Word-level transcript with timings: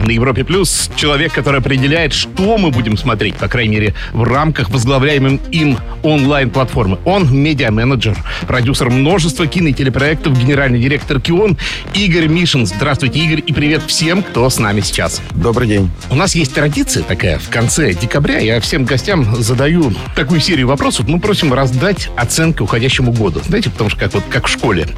На 0.00 0.12
Европе 0.12 0.44
Плюс 0.44 0.90
человек, 0.96 1.32
который 1.32 1.60
определяет, 1.60 2.12
что 2.14 2.56
мы 2.56 2.70
будем 2.70 2.96
смотреть, 2.96 3.36
по 3.36 3.48
крайней 3.48 3.76
мере, 3.76 3.94
в 4.12 4.22
рамках 4.22 4.70
возглавляемым 4.70 5.40
им 5.52 5.78
онлайн-платформы. 6.02 6.98
Он 7.04 7.32
медиа-менеджер, 7.32 8.16
продюсер 8.46 8.88
множества 8.88 9.46
кино 9.46 9.68
и 9.68 9.72
телепроектов, 9.72 10.38
генеральный 10.38 10.80
директор 10.80 11.20
КИОН 11.20 11.58
Игорь 11.94 12.28
Мишин. 12.28 12.66
Здравствуйте, 12.66 13.20
Игорь, 13.20 13.42
и 13.46 13.52
привет 13.52 13.82
всем, 13.86 14.22
кто 14.22 14.48
с 14.48 14.58
нами 14.58 14.80
сейчас. 14.80 15.20
Добрый 15.32 15.68
день. 15.68 15.90
У 16.10 16.14
нас 16.14 16.34
есть 16.34 16.54
традиция 16.54 17.02
такая, 17.02 17.38
в 17.38 17.50
конце 17.50 17.92
декабря 17.92 18.38
я 18.38 18.60
всем 18.60 18.84
гостям 18.84 19.36
задаю 19.36 19.92
такую 20.16 20.40
серию 20.40 20.68
вопросов. 20.68 21.08
Мы 21.08 21.20
просим 21.20 21.52
раздать 21.52 22.08
оценки 22.16 22.62
уходящему 22.62 23.12
году. 23.12 23.40
Знаете, 23.46 23.68
потому 23.70 23.90
что 23.90 23.98
как, 23.98 24.14
вот, 24.14 24.24
как 24.30 24.46
в 24.46 24.50
школе. 24.50 24.88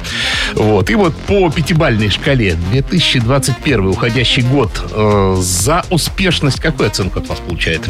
Вот. 0.53 0.89
И 0.89 0.95
вот 0.95 1.13
по 1.27 1.49
пятибалльной 1.49 2.09
шкале 2.09 2.55
2021 2.71 3.87
уходящий 3.87 4.43
год 4.43 4.71
за 4.93 5.83
успешность 5.89 6.59
какую 6.59 6.87
оценку 6.87 7.19
от 7.19 7.27
вас 7.27 7.39
получает? 7.39 7.81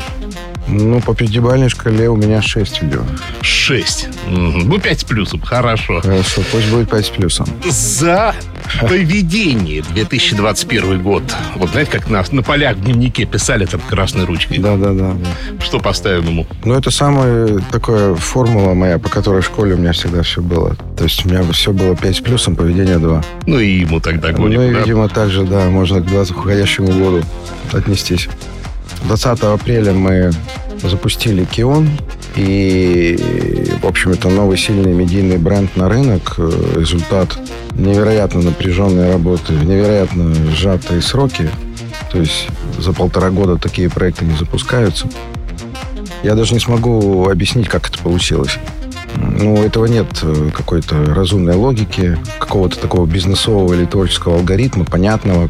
Ну, 0.67 1.02
по 1.02 1.13
пятибалльной 1.13 1.70
шкале 1.70 2.09
у 2.09 2.16
меня 2.16 2.41
6 2.41 2.84
идет. 2.84 3.03
6. 3.41 4.08
Ну, 4.30 4.80
5 4.80 4.99
с 4.99 5.03
плюсом. 5.03 5.41
Хорошо. 5.41 6.02
Хорошо, 6.02 6.41
пусть 6.52 6.70
будет 6.70 6.89
5 6.89 7.05
с 7.05 7.09
плюсом. 7.09 7.48
За 7.70 8.34
поведение 8.80 9.81
2021 9.81 11.02
год. 11.02 11.23
Вот 11.55 11.72
знаете, 11.72 11.91
как 11.91 12.09
на, 12.09 12.23
на 12.31 12.44
полях 12.44 12.77
в 12.77 12.84
дневнике 12.84 13.26
писали 13.26 13.66
там 13.66 13.81
красной 13.81 14.26
ручкой. 14.26 14.58
Да-да-да. 14.58 15.16
Что 15.59 15.80
поставим 15.80 16.27
ему? 16.27 16.48
Ну, 16.64 16.73
это 16.73 16.91
самая 16.91 17.59
такая 17.72 18.16
формула 18.16 18.73
моя, 18.73 19.00
по 19.00 19.09
которой 19.09 19.41
в 19.41 19.45
школе 19.45 19.75
у 19.75 19.77
меня 19.77 19.91
всегда 19.91 20.23
все 20.23 20.41
было. 20.41 20.75
То 20.98 21.03
есть 21.03 21.25
у 21.25 21.30
меня 21.30 21.44
все 21.52 21.72
было 21.72 21.95
5 21.95 22.16
с 22.16 22.20
плюсом, 22.22 22.55
поведение 22.55 22.98
2. 22.98 23.23
Ну 23.48 23.59
и 23.59 23.80
ему 23.80 24.00
тогда 24.00 24.31
годик, 24.31 24.58
ну 24.58 24.64
и, 24.64 24.73
да? 24.73 24.80
видимо, 24.80 25.09
также, 25.09 25.44
да, 25.44 25.66
можно 25.70 26.00
к 26.00 26.05
20 26.05 26.38
уходящему 26.38 26.88
году 26.88 27.23
отнестись. 27.73 28.30
20 29.06 29.40
апреля 29.44 29.94
мы 29.94 30.32
запустили 30.82 31.46
Кион. 31.46 31.90
И, 32.36 33.16
в 33.82 33.88
общем, 33.88 34.12
это 34.12 34.30
новый 34.30 34.58
сильный 34.58 34.92
медийный 34.92 35.38
бренд 35.38 35.76
на 35.78 35.88
рынок. 35.88 36.36
Э, 36.38 36.76
Результат 36.78 37.38
невероятно 37.73 38.42
напряженной 38.42 39.12
работы, 39.12 39.54
невероятно 39.54 40.34
сжатые 40.52 41.02
сроки. 41.02 41.50
То 42.12 42.20
есть 42.20 42.48
за 42.80 42.92
полтора 42.94 43.30
года 43.30 43.58
такие 43.58 43.90
проекты 43.90 44.26
не 44.26 44.36
запускаются. 44.36 45.08
Я 46.23 46.36
даже 46.36 46.54
не 46.54 46.60
смогу 46.60 47.30
объяснить, 47.30 47.67
как 47.67 47.90
это 47.90 48.00
получилось. 48.00 48.58
Ну, 49.16 49.64
этого 49.64 49.86
нет 49.86 50.08
э, 50.22 50.50
какой-то 50.53 51.14
разумной 51.14 51.56
логики, 51.56 52.17
какого-то 52.39 52.80
такого 52.80 53.06
бизнесового 53.06 53.73
или 53.73 53.86
творческого 53.86 54.38
алгоритма, 54.38 54.86
понятного. 54.86 55.50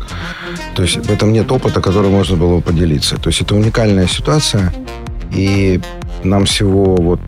То 0.76 0.84
есть 0.84 0.98
в 0.98 1.12
этом 1.12 1.34
нет 1.34 1.52
опыта, 1.52 1.82
который 1.82 2.10
можно 2.10 2.36
было 2.38 2.58
бы 2.58 2.62
поделиться. 2.62 3.18
То 3.18 3.30
есть 3.30 3.42
это 3.42 3.56
уникальная 3.56 4.08
ситуация, 4.08 4.74
и 5.32 5.80
нам 6.24 6.46
всего 6.46 6.96
вот 6.96 7.22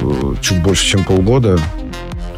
э, 0.00 0.34
чуть 0.40 0.62
больше, 0.62 0.86
чем 0.86 1.04
полгода, 1.04 1.58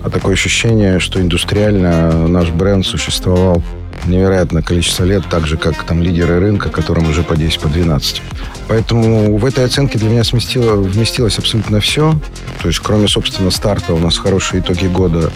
а 0.03 0.11
такое 0.11 0.35
ощущение, 0.35 1.01
что 1.01 1.21
индустриально 1.21 2.29
наш 2.29 2.51
бренд 2.51 2.87
существовал 2.87 3.63
невероятное 4.07 4.63
количество 4.63 5.05
лет, 5.05 5.25
так 5.31 5.47
же, 5.47 5.57
как 5.57 5.85
там 5.85 6.03
лидеры 6.03 6.41
рынка, 6.41 6.69
которым 6.69 7.09
уже 7.09 7.23
по 7.23 7.37
10, 7.37 7.61
по 7.61 7.69
12. 7.69 8.23
Поэтому 8.69 9.37
в 9.37 9.45
этой 9.45 9.65
оценке 9.65 9.99
для 9.99 10.09
меня 10.09 10.25
сместило, 10.25 10.77
вместилось 10.77 11.39
абсолютно 11.39 11.81
все. 11.81 12.15
То 12.63 12.69
есть, 12.69 12.81
кроме, 12.81 13.09
собственно, 13.09 13.51
старта, 13.51 13.95
у 13.95 13.99
нас 13.99 14.19
хорошие 14.19 14.61
итоги 14.61 14.87
года 14.87 15.31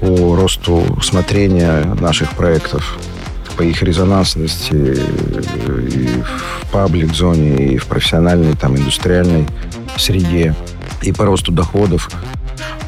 по 0.00 0.36
росту 0.36 0.98
смотрения 1.02 1.84
наших 2.00 2.30
проектов, 2.30 2.98
по 3.56 3.62
их 3.62 3.82
резонансности 3.82 4.74
и 4.74 6.22
в 6.22 6.70
паблик-зоне, 6.72 7.74
и 7.74 7.78
в 7.78 7.86
профессиональной, 7.86 8.54
там, 8.56 8.76
индустриальной 8.76 9.46
среде, 9.96 10.54
и 11.02 11.12
по 11.12 11.24
росту 11.24 11.52
доходов. 11.52 12.10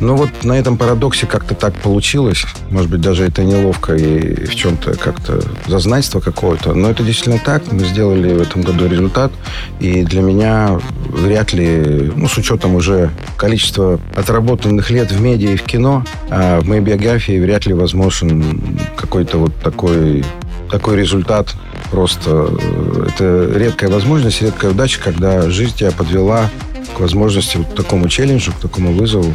Но 0.01 0.17
вот 0.17 0.45
на 0.45 0.53
этом 0.53 0.77
парадоксе 0.77 1.27
как-то 1.27 1.55
так 1.55 1.75
получилось. 1.75 2.45
Может 2.71 2.91
быть, 2.91 3.01
даже 3.01 3.25
это 3.25 3.45
неловко 3.45 3.95
и 3.95 4.47
в 4.47 4.55
чем-то 4.55 4.95
как-то 4.97 5.41
зазнайство 5.67 6.21
какое-то. 6.21 6.75
Но 6.75 6.91
это 6.91 7.03
действительно 7.03 7.39
так. 7.43 7.71
Мы 7.73 7.85
сделали 7.85 8.35
в 8.35 8.43
этом 8.43 8.63
году 8.63 8.87
результат. 8.89 9.33
И 9.81 10.03
для 10.03 10.23
меня 10.23 10.79
вряд 11.09 11.53
ли, 11.53 12.13
ну, 12.15 12.29
с 12.29 12.37
учетом 12.37 12.75
уже 12.75 13.11
количества 13.37 13.99
отработанных 14.15 14.91
лет 14.91 15.11
в 15.11 15.21
медиа 15.21 15.53
и 15.53 15.57
в 15.57 15.63
кино, 15.63 16.05
а 16.31 16.61
в 16.61 16.67
моей 16.67 16.83
биографии 16.83 17.39
вряд 17.39 17.67
ли 17.67 17.75
возможен 17.75 18.79
какой-то 18.97 19.39
вот 19.39 19.55
такой 19.63 20.25
такой 20.71 20.97
результат 20.97 21.55
просто 21.91 22.51
э, 22.51 23.07
это 23.09 23.59
редкая 23.59 23.91
возможность, 23.91 24.43
редкая 24.43 24.73
удача, 24.73 25.01
когда 25.01 25.49
жизнь 25.49 25.77
тебя 25.77 25.93
подвела 25.93 26.51
к 26.97 27.01
возможности 27.01 27.59
вот 27.59 27.75
такому 27.75 28.09
челленджу, 28.09 28.53
к 28.53 28.57
такому 28.57 28.93
вызову. 28.93 29.35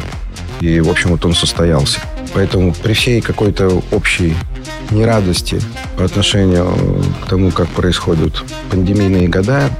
И, 0.60 0.80
в 0.80 0.90
общем, 0.90 1.10
вот 1.10 1.24
он 1.24 1.32
состоялся. 1.34 2.00
Поэтому 2.34 2.74
при 2.74 2.92
всей 2.92 3.20
какой-то 3.20 3.82
общей 3.92 4.34
нерадости 4.90 5.60
по 5.96 6.04
отношению 6.04 6.74
к 7.24 7.28
тому, 7.28 7.52
как 7.52 7.68
происходят 7.68 8.42
пандемийные 8.70 9.28
года, 9.28 9.70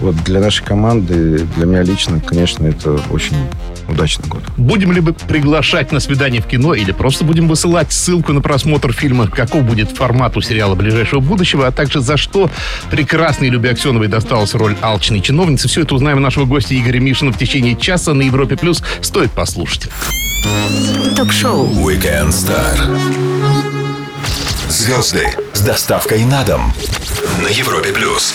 вот 0.00 0.14
для 0.24 0.38
нашей 0.38 0.64
команды, 0.64 1.40
для 1.56 1.66
меня 1.66 1.82
лично, 1.82 2.20
конечно, 2.20 2.66
это 2.66 3.00
очень 3.10 3.36
удачный 3.88 4.28
год. 4.28 4.42
Будем 4.56 4.92
ли 4.92 5.00
мы 5.00 5.12
приглашать 5.12 5.92
на 5.92 6.00
свидание 6.00 6.40
в 6.40 6.46
кино 6.46 6.74
или 6.74 6.92
просто 6.92 7.24
будем 7.24 7.48
высылать 7.48 7.92
ссылку 7.92 8.32
на 8.32 8.40
просмотр 8.40 8.92
фильма, 8.92 9.28
каков 9.28 9.64
будет 9.64 9.90
формат 9.90 10.36
у 10.36 10.40
сериала 10.40 10.74
ближайшего 10.74 11.20
будущего, 11.20 11.66
а 11.66 11.72
также 11.72 12.00
за 12.00 12.16
что 12.16 12.50
прекрасной 12.90 13.48
Любе 13.48 13.70
Аксеновой 13.70 14.08
досталась 14.08 14.54
роль 14.54 14.76
алчной 14.80 15.20
чиновницы. 15.20 15.68
Все 15.68 15.82
это 15.82 15.94
узнаем 15.94 16.18
у 16.18 16.20
нашего 16.20 16.44
гостя 16.44 16.78
Игоря 16.78 17.00
Мишина 17.00 17.32
в 17.32 17.38
течение 17.38 17.76
часа 17.76 18.14
на 18.14 18.22
Европе+. 18.22 18.56
плюс. 18.56 18.82
Стоит 19.00 19.32
послушать. 19.32 19.88
Ток-шоу 21.16 21.66
Weekend 21.68 22.28
Star. 22.28 22.78
Звезды 24.68 25.26
с 25.54 25.60
доставкой 25.60 26.24
на 26.24 26.44
дом 26.44 26.72
на 27.42 27.48
Европе 27.48 27.92
плюс. 27.92 28.34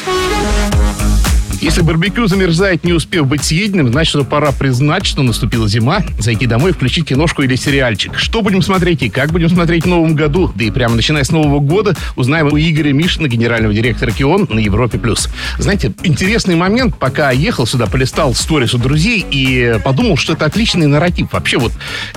Если 1.63 1.81
барбекю 1.81 2.28
замерзает, 2.28 2.84
не 2.84 2.91
успев 2.91 3.25
быть 3.25 3.46
съеденным, 3.46 3.88
значит, 3.88 4.09
что 4.09 4.25
пора 4.25 4.51
признать, 4.51 5.06
что 5.06 5.24
наступила 5.24 5.66
зима, 5.69 6.03
зайти 6.19 6.46
домой 6.46 6.74
включить 6.74 7.06
киношку 7.06 7.41
или 7.41 7.56
сериальчик. 7.56 8.19
Что 8.19 8.41
будем 8.41 8.62
смотреть 8.62 9.01
и 9.01 9.09
как 9.09 9.31
будем 9.31 9.47
смотреть 9.47 9.85
в 9.85 9.88
новом 9.88 10.13
году, 10.13 10.52
да 10.53 10.66
и 10.66 10.72
прямо 10.72 10.96
начиная 10.96 11.23
с 11.23 11.31
Нового 11.31 11.62
года, 11.62 11.96
узнаем 12.18 12.47
у 12.52 12.57
Игоря 12.57 12.91
Мишина, 12.91 13.29
генерального 13.29 13.73
директора 13.73 14.12
КИОН 14.12 14.47
на 14.50 14.59
Европе+. 14.59 15.00
плюс. 15.00 15.29
Знаете, 15.57 15.94
интересный 16.03 16.56
момент, 16.56 16.97
пока 16.97 17.31
ехал 17.31 17.66
сюда, 17.66 17.85
полистал 17.85 18.35
сторис 18.35 18.73
у 18.73 18.78
друзей 18.78 19.25
и 19.31 19.79
подумал, 19.85 20.18
что 20.18 20.34
это 20.34 20.44
отличный 20.44 20.88
нарратив. 20.88 21.31
Вообще 21.31 21.59
вот, 21.59 21.72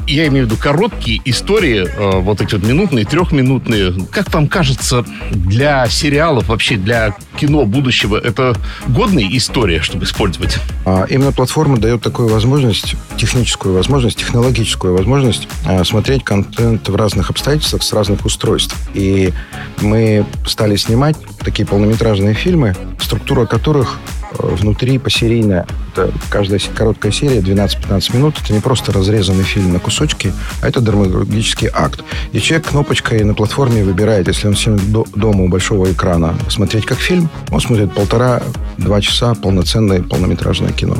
я 0.08 0.26
имею 0.26 0.46
в 0.46 0.50
виду 0.50 0.60
короткие 0.60 1.22
истории, 1.24 1.86
э, 1.86 2.18
вот 2.18 2.40
эти 2.40 2.56
вот 2.56 2.64
минутные, 2.64 3.04
трехминутные. 3.04 3.94
Как 4.10 4.34
вам 4.34 4.48
кажется, 4.48 5.06
для 5.30 5.86
сериалов, 5.86 6.48
вообще 6.48 6.76
для 6.76 7.14
кино 7.38 7.64
будущего, 7.64 8.16
это 8.16 8.56
годные 8.88 9.35
история, 9.38 9.80
чтобы 9.80 10.04
использовать? 10.04 10.58
А 10.84 11.04
Именно 11.08 11.32
платформа 11.32 11.78
дает 11.78 12.02
такую 12.02 12.28
возможность, 12.28 12.94
техническую 13.16 13.74
возможность, 13.74 14.18
технологическую 14.18 14.96
возможность 14.96 15.48
а, 15.64 15.84
смотреть 15.84 16.24
контент 16.24 16.88
в 16.88 16.96
разных 16.96 17.30
обстоятельствах 17.30 17.82
с 17.82 17.92
разных 17.92 18.24
устройств. 18.24 18.76
И 18.94 19.32
мы 19.80 20.24
стали 20.46 20.76
снимать 20.76 21.16
такие 21.40 21.66
полнометражные 21.66 22.34
фильмы, 22.34 22.74
структура 23.00 23.46
которых 23.46 23.98
внутри 24.32 24.98
посерийная. 24.98 25.66
Это 25.92 26.12
каждая 26.30 26.60
короткая 26.74 27.12
серия, 27.12 27.40
12-15 27.40 28.16
минут. 28.16 28.34
Это 28.42 28.52
не 28.52 28.60
просто 28.60 28.92
разрезанный 28.92 29.44
фильм 29.44 29.72
на 29.72 29.78
кусочки, 29.78 30.32
а 30.60 30.68
это 30.68 30.80
драматургический 30.80 31.68
акт. 31.72 32.00
И 32.32 32.40
человек 32.40 32.68
кнопочкой 32.68 33.24
на 33.24 33.34
платформе 33.34 33.82
выбирает, 33.84 34.28
если 34.28 34.48
он 34.48 34.56
сидит 34.56 34.90
до- 34.92 35.06
дома 35.14 35.44
у 35.44 35.48
большого 35.48 35.90
экрана 35.92 36.34
смотреть 36.48 36.84
как 36.86 36.98
фильм, 36.98 37.28
он 37.50 37.60
смотрит 37.60 37.92
полтора-два 37.94 39.00
часа 39.00 39.34
полноценное 39.34 40.02
полнометражное 40.02 40.72
кино. 40.72 40.96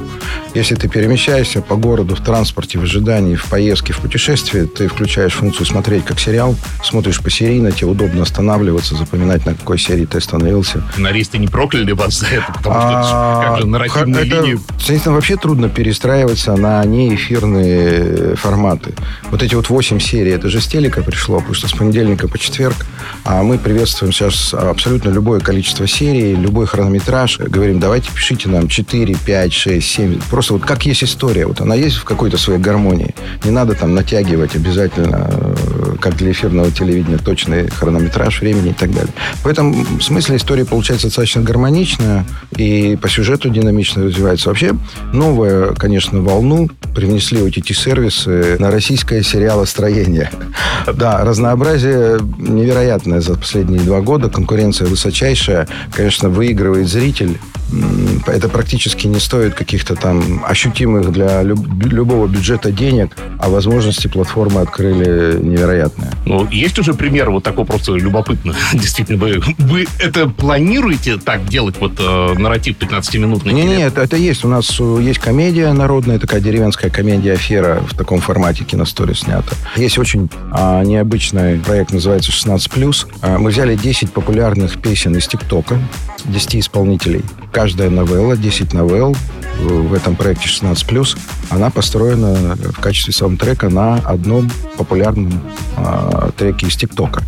Если 0.55 0.75
ты 0.75 0.89
перемещаешься 0.89 1.61
по 1.61 1.77
городу 1.77 2.15
в 2.17 2.21
транспорте, 2.23 2.79
в 2.79 2.83
ожидании, 2.85 3.35
в 3.35 3.45
поездке, 3.47 3.93
в 3.93 3.99
путешествии, 3.99 4.65
ты 4.65 4.89
включаешь 4.89 5.35
функцию 5.35 5.67
смотреть 5.67 6.05
как 6.05 6.19
сериал, 6.19 6.57
смотришь 6.83 7.21
посерийно, 7.21 7.73
тебе 7.73 7.89
удобно 7.89 8.23
останавливаться, 8.23 8.95
запоминать, 8.97 9.45
на 9.45 9.55
какой 9.55 9.79
серии 9.79 10.07
ты 10.07 10.19
остановился. 10.19 10.83
Сценаристы 10.93 11.37
не 11.39 11.49
прокляли 11.49 11.93
вас 11.93 12.15
за 12.21 12.27
это, 12.27 12.47
потому 12.55 12.75
А, 12.79 13.03
что 13.03 13.16
как 13.43 13.59
же 13.59 13.67
А, 13.67 13.85
это, 14.19 14.41
линии. 14.41 14.59
Соответственно, 14.79 15.15
вообще 15.15 15.37
трудно 15.37 15.69
перестраиваться 15.69 16.57
на 16.57 16.85
неэфирные 16.85 18.37
форматы. 18.37 18.95
Вот 19.31 19.43
эти 19.43 19.55
вот 19.55 19.69
8 19.69 19.99
серий, 20.01 20.31
это 20.33 20.49
же 20.49 20.61
с 20.61 20.67
телека 20.67 21.03
пришло, 21.03 21.39
потому 21.39 21.55
что 21.55 21.69
с 21.69 21.73
понедельника 21.73 22.29
по 22.29 22.39
четверг. 22.39 22.77
А 23.25 23.43
мы 23.43 23.59
приветствуем 23.59 24.13
сейчас 24.13 24.55
абсолютно 24.55 25.11
любое 25.11 25.41
количество 25.41 25.87
серий, 25.87 26.35
любой 26.35 26.67
хронометраж. 26.67 27.39
Говорим, 27.39 27.81
давайте 27.81 28.11
пишите 28.13 28.49
нам 28.49 28.69
4, 28.69 29.15
5, 29.15 29.53
6, 29.53 29.89
7. 29.89 30.21
Просто 30.31 30.55
вот 30.55 30.65
как 30.65 30.87
есть 30.87 31.05
история. 31.05 31.47
Вот 31.47 31.61
она 31.61 31.75
есть 31.75 31.97
в 31.97 32.05
какой-то 32.05 32.39
своей 32.39 32.61
гармонии. 32.61 33.15
Не 33.45 33.51
надо 33.51 33.75
там 33.75 33.95
натягивать 33.95 34.55
обязательно, 34.55 35.29
э, 35.31 35.55
как 35.97 36.17
для 36.17 36.33
эфирного 36.33 36.71
телевидения, 36.71 37.19
точный 37.19 37.69
хронометраж 37.69 38.41
времени 38.41 38.71
и 38.71 38.75
так 38.75 38.93
далее. 38.93 39.13
В 39.43 39.47
этом 39.47 40.01
смысле 40.01 40.37
история 40.37 40.65
получается 40.65 41.07
достаточно 41.07 41.43
гармоничная 41.43 42.25
и 42.57 42.99
по 43.01 43.09
сюжету 43.09 43.51
динамично 43.51 44.05
развивается. 44.05 44.49
Вообще, 44.49 44.75
новую, 45.13 45.75
конечно, 45.77 46.21
волну 46.21 46.69
привнесли 46.95 47.39
OTT-сервисы 47.39 48.57
на 48.59 48.71
российское 48.71 49.23
сериалостроение. 49.23 50.31
Да, 50.95 51.25
разнообразие 51.25 52.21
невероятное 52.39 53.21
за 53.21 53.35
последние 53.35 53.81
два 53.81 54.01
года. 54.01 54.29
Конкуренция 54.29 54.87
высочайшая. 54.87 55.67
Конечно, 55.93 56.29
выигрывает 56.29 56.89
зритель. 56.89 57.39
Это 58.27 58.49
практически 58.49 59.07
не 59.07 59.21
стоит 59.21 59.55
каких-то 59.55 59.95
там 59.97 60.45
ощутимых 60.47 61.13
для 61.13 61.43
люб- 61.43 61.85
любого 61.85 62.27
бюджета 62.27 62.71
денег, 62.73 63.17
а 63.39 63.49
возможности 63.49 64.09
платформы 64.09 64.61
открыли 64.61 65.39
невероятные. 65.43 66.11
Ну, 66.25 66.49
есть 66.51 66.79
уже 66.79 66.95
пример 66.95 67.31
вот 67.31 67.43
такой 67.45 67.65
просто 67.65 67.93
любопытно. 67.95 68.55
Действительно, 68.73 69.19
вы, 69.19 69.43
вы 69.59 69.87
это 69.99 70.29
планируете 70.29 71.17
так 71.19 71.47
делать, 71.49 71.77
вот 71.81 71.93
э, 71.99 72.35
нарратив 72.39 72.77
15-минутный? 72.79 73.53
Не, 73.53 73.63
или- 73.63 73.69
не, 73.69 73.83
это, 73.83 74.01
это 74.01 74.17
есть. 74.17 74.45
У 74.45 74.49
нас 74.49 74.77
э, 74.81 74.99
есть 75.03 75.19
комедия 75.19 75.73
народная, 75.73 76.19
такая 76.19 76.41
деревенская 76.41 76.91
комедия 76.91 77.33
«Афера» 77.35 77.83
в 77.89 77.97
таком 77.97 78.21
формате 78.21 78.65
киносторе 78.65 79.15
снята. 79.15 79.53
Есть 79.77 79.99
очень 79.99 80.29
а, 80.53 80.83
необычный 80.83 81.59
проект, 81.59 81.93
называется 81.93 82.33
«16+.» 82.33 83.07
А, 83.23 83.39
мы 83.39 83.51
взяли 83.51 83.77
10 83.77 84.13
популярных 84.13 84.81
песен 84.81 85.17
из 85.17 85.27
ТикТока, 85.27 85.79
10 86.25 86.57
исполнителей. 86.57 87.23
Каждая 87.57 87.89
новелла, 87.89 88.37
10 88.37 88.75
новелл 88.75 89.17
э, 89.61 89.67
в 89.67 89.95
этом 89.95 90.15
проекте 90.15 90.47
«16+.» 90.47 91.19
она 91.49 91.71
построена 91.71 92.55
в 92.55 92.79
качестве 92.83 93.15
саундтрека 93.15 93.71
на 93.71 93.95
одном 93.95 94.51
популярном 94.77 95.33
а, 95.79 96.33
треке 96.37 96.67
из 96.67 96.77
ТикТока. 96.77 97.23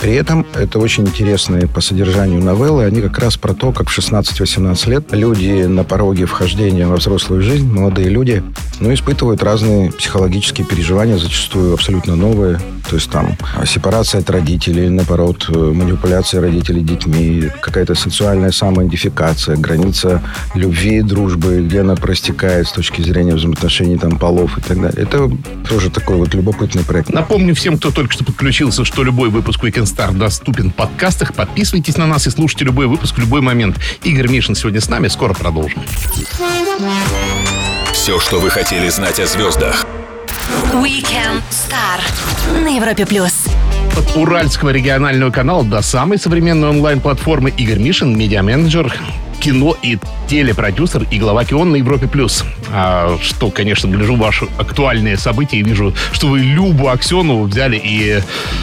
При 0.00 0.14
этом 0.14 0.46
это 0.54 0.78
очень 0.78 1.06
интересные 1.06 1.66
по 1.66 1.80
содержанию 1.80 2.42
новеллы. 2.42 2.84
Они 2.84 3.00
как 3.00 3.18
раз 3.18 3.36
про 3.36 3.54
то, 3.54 3.72
как 3.72 3.88
в 3.88 3.98
16-18 3.98 4.90
лет 4.90 5.04
люди 5.12 5.64
на 5.64 5.84
пороге 5.84 6.26
вхождения 6.26 6.86
во 6.86 6.96
взрослую 6.96 7.42
жизнь, 7.42 7.70
молодые 7.70 8.08
люди, 8.08 8.42
ну, 8.80 8.92
испытывают 8.92 9.42
разные 9.42 9.92
психологические 9.92 10.66
переживания, 10.66 11.18
зачастую 11.18 11.74
абсолютно 11.74 12.16
новые. 12.16 12.60
То 12.88 12.96
есть 12.96 13.10
там 13.10 13.36
сепарация 13.64 14.20
от 14.20 14.30
родителей, 14.30 14.88
наоборот, 14.90 15.46
э, 15.48 15.58
манипуляция 15.58 16.40
родителей 16.42 16.82
детьми, 16.82 17.50
какая-то 17.62 17.94
сексуальная 17.94 18.50
самоидентификация, 18.50 19.56
граница 19.56 20.22
любви 20.54 20.98
и 20.98 21.02
дружбы, 21.02 21.64
где 21.66 21.80
она 21.80 21.96
простекает 21.96 22.68
с 22.68 22.72
точки 22.72 23.00
зрения 23.00 23.34
взаимоотношений 23.34 23.96
там, 23.96 24.18
полов 24.18 24.58
и 24.58 24.60
так 24.60 24.80
далее. 24.80 25.02
Это 25.02 25.30
тоже 25.68 25.90
такой 25.90 26.16
вот 26.16 26.34
любопытный 26.34 26.84
проект. 26.84 27.10
Напомню 27.10 27.54
всем, 27.54 27.78
кто 27.78 27.90
только 27.90 28.12
что 28.12 28.24
подключился, 28.24 28.84
что 28.84 29.02
любой 29.02 29.30
выпуск 29.30 29.64
Weekend 29.64 29.83
Star 29.84 30.12
доступен 30.12 30.70
в 30.70 30.74
подкастах. 30.74 31.34
Подписывайтесь 31.34 31.96
на 31.96 32.06
нас 32.06 32.26
и 32.26 32.30
слушайте 32.30 32.64
любой 32.64 32.86
выпуск 32.86 33.16
в 33.16 33.18
любой 33.18 33.40
момент. 33.40 33.78
Игорь 34.02 34.28
Мишин 34.28 34.54
сегодня 34.54 34.80
с 34.80 34.88
нами. 34.88 35.08
Скоро 35.08 35.34
продолжим. 35.34 35.82
Все, 37.92 38.18
что 38.20 38.40
вы 38.40 38.50
хотели 38.50 38.88
знать 38.88 39.20
о 39.20 39.26
звездах. 39.26 39.86
Weekend 40.72 41.42
Star 41.50 42.00
на 42.62 42.76
Европе 42.76 43.06
плюс. 43.06 43.46
От 43.96 44.16
Уральского 44.16 44.70
регионального 44.70 45.30
канала 45.30 45.64
до 45.64 45.80
самой 45.80 46.18
современной 46.18 46.68
онлайн-платформы 46.70 47.50
Игорь 47.50 47.78
Мишин, 47.78 48.16
медиа-менеджер, 48.18 48.92
кино 49.44 49.76
и 49.82 49.98
телепродюсер 50.26 51.06
и 51.10 51.18
глава 51.18 51.44
КИОН 51.44 51.72
на 51.72 51.76
Европе+. 51.76 52.06
плюс. 52.06 52.44
А, 52.72 53.18
что, 53.20 53.50
конечно, 53.50 53.88
гляжу 53.88 54.16
ваши 54.16 54.46
актуальные 54.56 55.18
события 55.18 55.58
и 55.58 55.62
вижу, 55.62 55.92
что 56.12 56.28
вы 56.28 56.38
Любу 56.38 56.88
Аксенову 56.88 57.44
взяли 57.44 57.76
и 57.76 58.20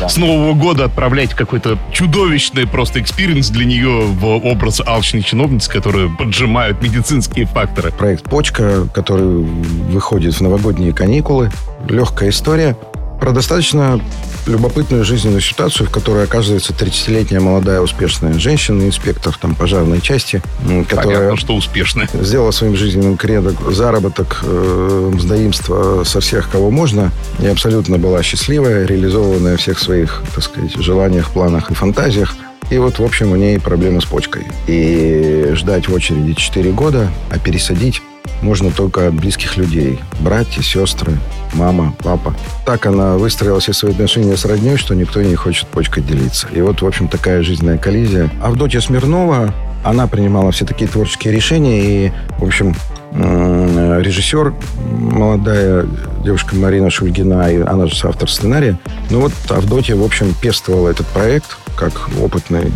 с 0.07 0.17
Нового 0.17 0.55
года 0.55 0.85
отправляете 0.85 1.35
какой-то 1.35 1.77
чудовищный 1.93 2.65
просто 2.65 2.99
experience 2.99 3.49
для 3.49 3.65
нее 3.65 4.07
в 4.07 4.25
образ 4.25 4.81
алчной 4.83 5.21
чиновницы, 5.21 5.69
которые 5.69 6.09
поджимают 6.09 6.81
медицинские 6.81 7.45
факторы. 7.45 7.91
проект 7.91 8.23
«Почка», 8.23 8.87
который 8.91 9.27
выходит 9.27 10.33
в 10.33 10.41
новогодние 10.41 10.93
каникулы. 10.93 11.51
Легкая 11.87 12.29
история 12.29 12.75
про 13.21 13.31
достаточно 13.31 14.01
любопытную 14.47 15.05
жизненную 15.05 15.41
ситуацию, 15.41 15.87
в 15.87 15.91
которой 15.91 16.23
оказывается 16.23 16.73
30-летняя 16.73 17.39
молодая 17.39 17.79
успешная 17.79 18.33
женщина, 18.33 18.81
инспектор 18.81 19.37
там, 19.37 19.53
пожарной 19.53 20.01
части, 20.01 20.41
которая 20.89 21.17
Понятно, 21.17 21.37
что 21.37 21.55
успешно. 21.55 22.07
сделала 22.13 22.49
своим 22.49 22.75
жизненным 22.75 23.17
кредо 23.17 23.53
заработок, 23.71 24.39
э, 24.41 25.11
мздоимство 25.13 26.03
со 26.03 26.19
всех, 26.19 26.49
кого 26.49 26.71
можно, 26.71 27.11
и 27.39 27.45
абсолютно 27.45 27.99
была 27.99 28.23
счастливая, 28.23 28.87
реализованная 28.87 29.55
всех 29.55 29.77
своих, 29.77 30.23
так 30.33 30.43
сказать, 30.43 30.75
желаниях, 30.75 31.29
планах 31.29 31.69
и 31.69 31.75
фантазиях. 31.75 32.35
И 32.71 32.77
вот, 32.79 32.97
в 32.97 33.03
общем, 33.03 33.33
у 33.33 33.35
ней 33.35 33.59
проблемы 33.59 34.01
с 34.01 34.05
почкой. 34.05 34.47
И 34.65 35.51
ждать 35.53 35.87
в 35.87 35.93
очереди 35.93 36.33
4 36.33 36.71
года, 36.71 37.11
а 37.29 37.37
пересадить 37.37 38.01
можно 38.41 38.71
только 38.71 39.07
от 39.07 39.13
близких 39.13 39.57
людей. 39.57 39.99
Братья, 40.19 40.61
сестры, 40.61 41.17
мама, 41.53 41.93
папа. 42.03 42.33
Так 42.65 42.85
она 42.85 43.17
выстроила 43.17 43.59
все 43.59 43.73
свои 43.73 43.91
отношения 43.91 44.37
с 44.37 44.45
родней, 44.45 44.77
что 44.77 44.95
никто 44.95 45.21
не 45.21 45.35
хочет 45.35 45.67
почкой 45.67 46.03
делиться. 46.03 46.47
И 46.51 46.61
вот, 46.61 46.81
в 46.81 46.85
общем, 46.85 47.07
такая 47.07 47.43
жизненная 47.43 47.77
коллизия. 47.77 48.29
Авдотья 48.41 48.79
Смирнова, 48.79 49.53
она 49.83 50.07
принимала 50.07 50.51
все 50.51 50.65
такие 50.65 50.89
творческие 50.89 51.33
решения. 51.33 52.07
И, 52.07 52.11
в 52.37 52.43
общем, 52.43 52.75
режиссер, 53.13 54.53
молодая 54.89 55.85
девушка 56.23 56.55
Марина 56.55 56.89
Шульгина, 56.89 57.51
и 57.51 57.61
она 57.61 57.87
же 57.87 58.07
автор 58.07 58.29
сценария. 58.29 58.79
Ну 59.09 59.21
вот 59.21 59.33
Авдотья, 59.49 59.95
в 59.95 60.03
общем, 60.03 60.33
пестовала 60.39 60.89
этот 60.89 61.07
проект 61.07 61.57
как 61.75 62.09
опытный 62.21 62.71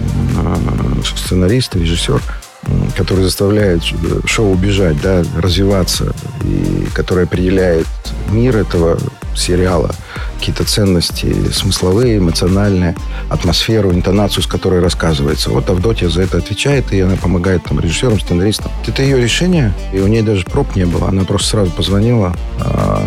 сценарист, 1.06 1.76
режиссер, 1.76 2.22
м, 2.68 2.92
который 2.98 3.24
заставляет 3.24 3.82
э, 3.84 4.22
шоу 4.26 4.56
бежать, 4.56 5.02
да, 5.02 5.24
развиваться, 5.38 6.14
и 6.44 6.88
который 6.94 7.26
определяет 7.26 7.88
мир 8.30 8.58
этого 8.58 8.98
сериала, 9.36 9.92
какие-то 10.38 10.64
ценности 10.64 11.52
смысловые, 11.52 12.18
эмоциональные, 12.18 12.96
атмосферу, 13.30 13.92
интонацию, 13.92 14.44
с 14.44 14.48
которой 14.48 14.80
рассказывается. 14.80 15.50
Вот 15.50 15.70
Авдотья 15.70 16.10
за 16.10 16.24
это 16.24 16.38
отвечает, 16.38 16.92
и 16.94 17.02
она 17.02 17.16
помогает 17.16 17.64
там 17.64 17.80
режиссерам, 17.80 18.20
сценаристам. 18.20 18.72
Это 18.88 19.02
ее 19.04 19.22
решение, 19.22 19.74
и 19.94 20.00
у 20.00 20.08
ней 20.08 20.22
даже 20.22 20.46
проб 20.46 20.76
не 20.76 20.86
было. 20.86 21.10
Она 21.10 21.24
просто 21.24 21.50
сразу 21.50 21.72
позвонила 21.72 22.36
а, 22.60 23.04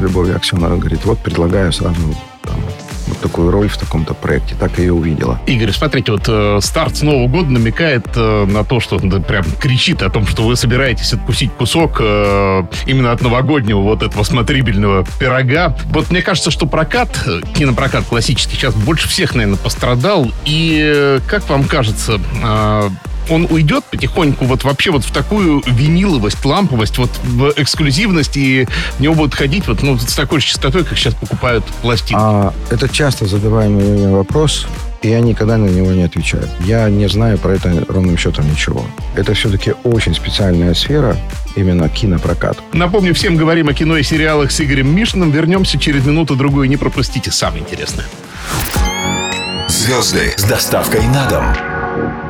Любови 0.00 0.32
Аксеновой, 0.32 0.78
говорит, 0.78 1.04
вот 1.04 1.18
предлагаю 1.18 1.72
сразу 1.72 2.00
такую 3.20 3.50
роль 3.50 3.68
в 3.68 3.76
таком-то 3.76 4.14
проекте. 4.14 4.54
Так 4.58 4.78
и 4.78 4.90
увидела. 4.90 5.40
Игорь, 5.46 5.72
смотрите, 5.72 6.12
вот 6.12 6.24
э, 6.28 6.58
старт 6.62 6.96
с 6.96 7.02
Нового 7.02 7.28
года 7.28 7.50
намекает 7.50 8.06
э, 8.16 8.46
на 8.46 8.64
то, 8.64 8.80
что 8.80 8.98
да, 8.98 9.20
прям 9.20 9.44
кричит 9.60 10.02
о 10.02 10.10
том, 10.10 10.26
что 10.26 10.42
вы 10.42 10.56
собираетесь 10.56 11.12
откусить 11.12 11.52
кусок 11.52 11.98
э, 12.00 12.62
именно 12.86 13.12
от 13.12 13.20
новогоднего 13.22 13.80
вот 13.80 14.02
этого 14.02 14.22
смотрибельного 14.22 15.04
пирога. 15.18 15.76
Вот 15.86 16.10
мне 16.10 16.22
кажется, 16.22 16.50
что 16.50 16.66
прокат, 16.66 17.08
э, 17.26 17.40
кинопрокат 17.54 18.04
классический, 18.04 18.56
сейчас 18.56 18.74
больше 18.74 19.08
всех, 19.08 19.34
наверное, 19.34 19.58
пострадал. 19.58 20.30
И 20.44 20.80
э, 20.82 21.20
как 21.26 21.48
вам 21.48 21.64
кажется, 21.64 22.20
э, 22.42 22.90
он 23.30 23.46
уйдет 23.50 23.84
потихоньку 23.84 24.44
вот 24.44 24.64
вообще 24.64 24.90
вот 24.90 25.04
в 25.04 25.12
такую 25.12 25.62
виниловость, 25.66 26.44
ламповость, 26.44 26.98
вот 26.98 27.10
в 27.22 27.52
эксклюзивность, 27.56 28.36
и 28.36 28.66
в 28.96 29.00
него 29.00 29.14
будут 29.14 29.34
ходить 29.34 29.66
вот 29.68 29.82
ну, 29.82 29.96
с 29.98 30.14
такой 30.14 30.40
же 30.40 30.46
частотой, 30.46 30.84
как 30.84 30.98
сейчас 30.98 31.14
покупают 31.14 31.64
пластинки. 31.82 32.20
А, 32.20 32.52
это 32.70 32.88
часто 32.88 33.26
задаваемый 33.26 33.84
мне 33.84 34.08
вопрос, 34.08 34.66
и 35.02 35.08
я 35.08 35.20
никогда 35.20 35.56
на 35.56 35.68
него 35.68 35.92
не 35.92 36.02
отвечаю. 36.02 36.48
Я 36.60 36.88
не 36.90 37.08
знаю 37.08 37.38
про 37.38 37.52
это 37.52 37.84
ровным 37.88 38.18
счетом 38.18 38.50
ничего. 38.50 38.84
Это 39.14 39.32
все-таки 39.34 39.74
очень 39.84 40.14
специальная 40.14 40.74
сфера, 40.74 41.16
именно 41.56 41.88
кинопрокат. 41.88 42.58
Напомню, 42.72 43.14
всем 43.14 43.36
говорим 43.36 43.68
о 43.68 43.74
кино 43.74 43.96
и 43.96 44.02
сериалах 44.02 44.50
с 44.50 44.60
Игорем 44.60 44.94
Мишиным. 44.94 45.30
Вернемся 45.30 45.78
через 45.78 46.04
минуту-другую. 46.04 46.68
Не 46.68 46.76
пропустите 46.76 47.30
самое 47.30 47.62
интересное. 47.62 48.06
Звезды 49.68 50.34
с 50.36 50.44
доставкой 50.44 51.06
на 51.06 51.28
дом. 51.28 52.29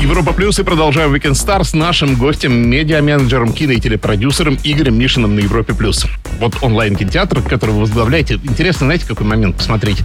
Европа 0.00 0.32
Плюс 0.32 0.58
и 0.58 0.64
продолжаем 0.64 1.14
Weekend 1.14 1.32
Star 1.32 1.62
с 1.62 1.74
нашим 1.74 2.16
гостем, 2.16 2.52
медиа-менеджером, 2.68 3.52
кино 3.52 3.72
и 3.72 3.80
телепродюсером 3.80 4.58
Игорем 4.64 4.98
Мишиным 4.98 5.36
на 5.36 5.40
Европе 5.40 5.74
Плюс. 5.74 6.06
Вот 6.40 6.56
онлайн-кинотеатр, 6.60 7.42
который 7.42 7.70
вы 7.70 7.80
возглавляете. 7.82 8.34
Интересно, 8.34 8.86
знаете, 8.86 9.06
какой 9.06 9.26
момент 9.26 9.56
посмотреть? 9.56 9.98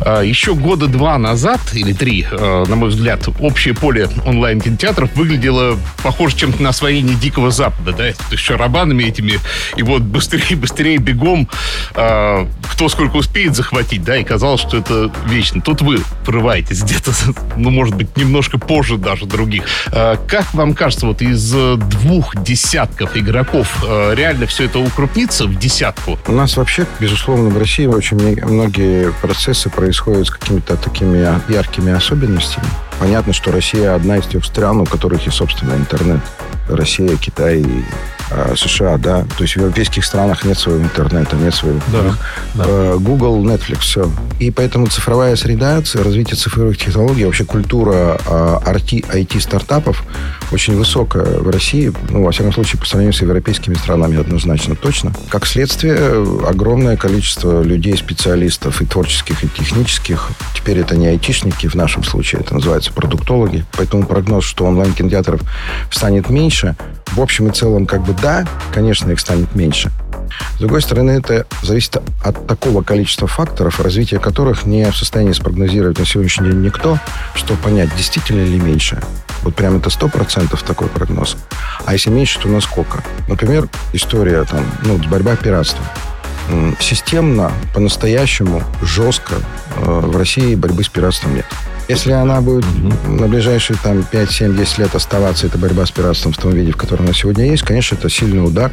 А, 0.00 0.20
еще 0.20 0.54
года 0.54 0.86
два 0.86 1.16
назад, 1.16 1.60
или 1.72 1.94
три, 1.94 2.26
а, 2.30 2.66
на 2.66 2.76
мой 2.76 2.90
взгляд, 2.90 3.26
общее 3.40 3.74
поле 3.74 4.08
онлайн-кинотеатров 4.26 5.14
выглядело 5.16 5.78
похоже 6.02 6.36
чем-то 6.36 6.62
на 6.62 6.70
освоение 6.70 7.16
Дикого 7.16 7.50
Запада, 7.50 7.92
да? 7.92 8.06
Есть 8.08 8.38
шарабанами 8.38 9.04
этими, 9.04 9.38
и 9.76 9.82
вот 9.82 10.02
быстрее, 10.02 10.56
быстрее, 10.56 10.98
бегом, 10.98 11.48
а, 11.94 12.46
кто 12.70 12.88
сколько 12.90 13.16
успеет 13.16 13.56
захватить, 13.56 14.04
да, 14.04 14.18
и 14.18 14.24
казалось, 14.24 14.60
что 14.60 14.76
это 14.76 15.10
вечно. 15.26 15.62
Тут 15.62 15.80
вы 15.80 16.02
врываетесь 16.26 16.82
где-то, 16.82 17.12
ну, 17.56 17.70
может 17.70 17.94
быть, 17.94 18.14
немножко 18.16 18.58
позже 18.58 18.98
даже 18.98 19.26
других. 19.38 19.64
А, 19.92 20.16
как 20.26 20.52
вам 20.52 20.74
кажется, 20.74 21.06
вот 21.06 21.22
из 21.22 21.54
э, 21.54 21.76
двух 21.76 22.34
десятков 22.42 23.16
игроков 23.16 23.84
э, 23.86 24.14
реально 24.14 24.46
все 24.46 24.64
это 24.64 24.80
укрупнится 24.80 25.46
в 25.46 25.56
десятку? 25.56 26.18
У 26.26 26.32
нас 26.32 26.56
вообще, 26.56 26.86
безусловно, 26.98 27.50
в 27.50 27.58
России 27.58 27.86
очень 27.86 28.16
многие 28.44 29.12
процессы 29.22 29.70
происходят 29.70 30.26
с 30.26 30.30
какими-то 30.30 30.76
такими 30.76 31.28
яркими 31.52 31.92
особенностями. 31.92 32.66
Понятно, 32.98 33.32
что 33.32 33.52
Россия 33.52 33.94
одна 33.94 34.16
из 34.16 34.26
тех 34.26 34.44
стран, 34.44 34.80
у 34.80 34.86
которых 34.86 35.24
есть 35.24 35.36
собственный 35.36 35.76
интернет. 35.76 36.20
Россия, 36.68 37.16
Китай, 37.16 37.64
а, 38.30 38.54
США, 38.56 38.98
да. 38.98 39.24
То 39.36 39.42
есть 39.42 39.54
в 39.54 39.56
европейских 39.58 40.04
странах 40.04 40.44
нет 40.44 40.58
своего 40.58 40.82
интернета, 40.82 41.36
нет 41.36 41.54
своего. 41.54 41.80
Да, 41.92 42.02
да. 42.54 42.64
Э, 42.66 42.96
Google, 42.98 43.44
Netflix, 43.44 43.80
все. 43.80 44.10
И 44.38 44.50
поэтому 44.50 44.86
цифровая 44.86 45.36
среда, 45.36 45.82
развитие 45.94 46.36
цифровых 46.36 46.78
технологий, 46.78 47.24
вообще 47.24 47.44
культура 47.44 48.18
IT-стартапов 48.26 50.02
а, 50.06 50.54
очень 50.54 50.76
высокая 50.76 51.24
в 51.24 51.48
России. 51.50 51.92
Ну, 52.10 52.24
во 52.24 52.32
всяком 52.32 52.52
случае, 52.52 52.80
по 52.80 52.86
сравнению 52.86 53.14
с 53.14 53.22
европейскими 53.22 53.74
странами 53.74 54.18
однозначно 54.18 54.76
точно. 54.76 55.12
Как 55.28 55.46
следствие, 55.46 55.96
огромное 56.46 56.96
количество 56.96 57.62
людей, 57.62 57.96
специалистов 57.96 58.80
и 58.82 58.86
творческих, 58.86 59.44
и 59.44 59.48
технических. 59.48 60.30
Теперь 60.54 60.78
это 60.78 60.96
не 60.96 61.06
айтишники 61.06 61.66
в 61.66 61.74
нашем 61.74 62.04
случае, 62.04 62.42
это 62.42 62.54
называется 62.54 62.92
продуктологи. 62.92 63.64
Поэтому 63.72 64.04
прогноз, 64.04 64.44
что 64.44 64.64
онлайн-кинотеатров 64.66 65.40
станет 65.90 66.30
меньше, 66.30 66.76
в 67.12 67.20
общем 67.20 67.48
и 67.48 67.52
целом, 67.52 67.86
как 67.86 68.02
бы 68.02 68.14
да, 68.20 68.46
конечно, 68.72 69.10
их 69.10 69.20
станет 69.20 69.54
меньше. 69.54 69.90
С 70.56 70.60
другой 70.60 70.82
стороны, 70.82 71.12
это 71.12 71.46
зависит 71.62 71.96
от 72.22 72.46
такого 72.46 72.82
количества 72.82 73.26
факторов, 73.26 73.80
развитие 73.80 74.20
которых 74.20 74.66
не 74.66 74.90
в 74.90 74.96
состоянии 74.96 75.32
спрогнозировать 75.32 75.98
на 75.98 76.04
сегодняшний 76.04 76.50
день 76.50 76.62
никто, 76.62 76.98
чтобы 77.34 77.60
понять, 77.60 77.94
действительно 77.96 78.44
ли 78.44 78.58
меньше. 78.58 79.00
Вот 79.42 79.54
прям 79.54 79.76
это 79.76 79.88
сто 79.90 80.08
процентов 80.08 80.62
такой 80.62 80.88
прогноз. 80.88 81.36
А 81.84 81.92
если 81.92 82.10
меньше, 82.10 82.40
то 82.40 82.48
насколько? 82.48 83.02
Например, 83.28 83.68
история 83.92 84.44
там, 84.44 84.64
ну, 84.82 84.98
борьба 85.08 85.36
пиратства. 85.36 85.84
Системно, 86.80 87.52
по-настоящему, 87.74 88.62
жестко 88.82 89.34
э, 89.76 89.84
в 89.84 90.16
России 90.16 90.54
борьбы 90.54 90.82
с 90.82 90.88
пиратством 90.88 91.34
нет. 91.34 91.44
Если 91.88 92.12
она 92.12 92.42
будет 92.42 92.66
на 93.06 93.28
ближайшие 93.28 93.78
там 93.82 94.02
5, 94.02 94.30
7, 94.30 94.56
10 94.56 94.78
лет 94.78 94.94
оставаться, 94.94 95.46
эта 95.46 95.56
борьба 95.56 95.86
с 95.86 95.90
пиратством 95.90 96.34
в 96.34 96.36
том 96.36 96.52
виде, 96.52 96.70
в 96.70 96.76
котором 96.76 97.06
она 97.06 97.14
сегодня 97.14 97.46
есть, 97.46 97.62
конечно, 97.62 97.94
это 97.94 98.10
сильный 98.10 98.44
удар, 98.44 98.70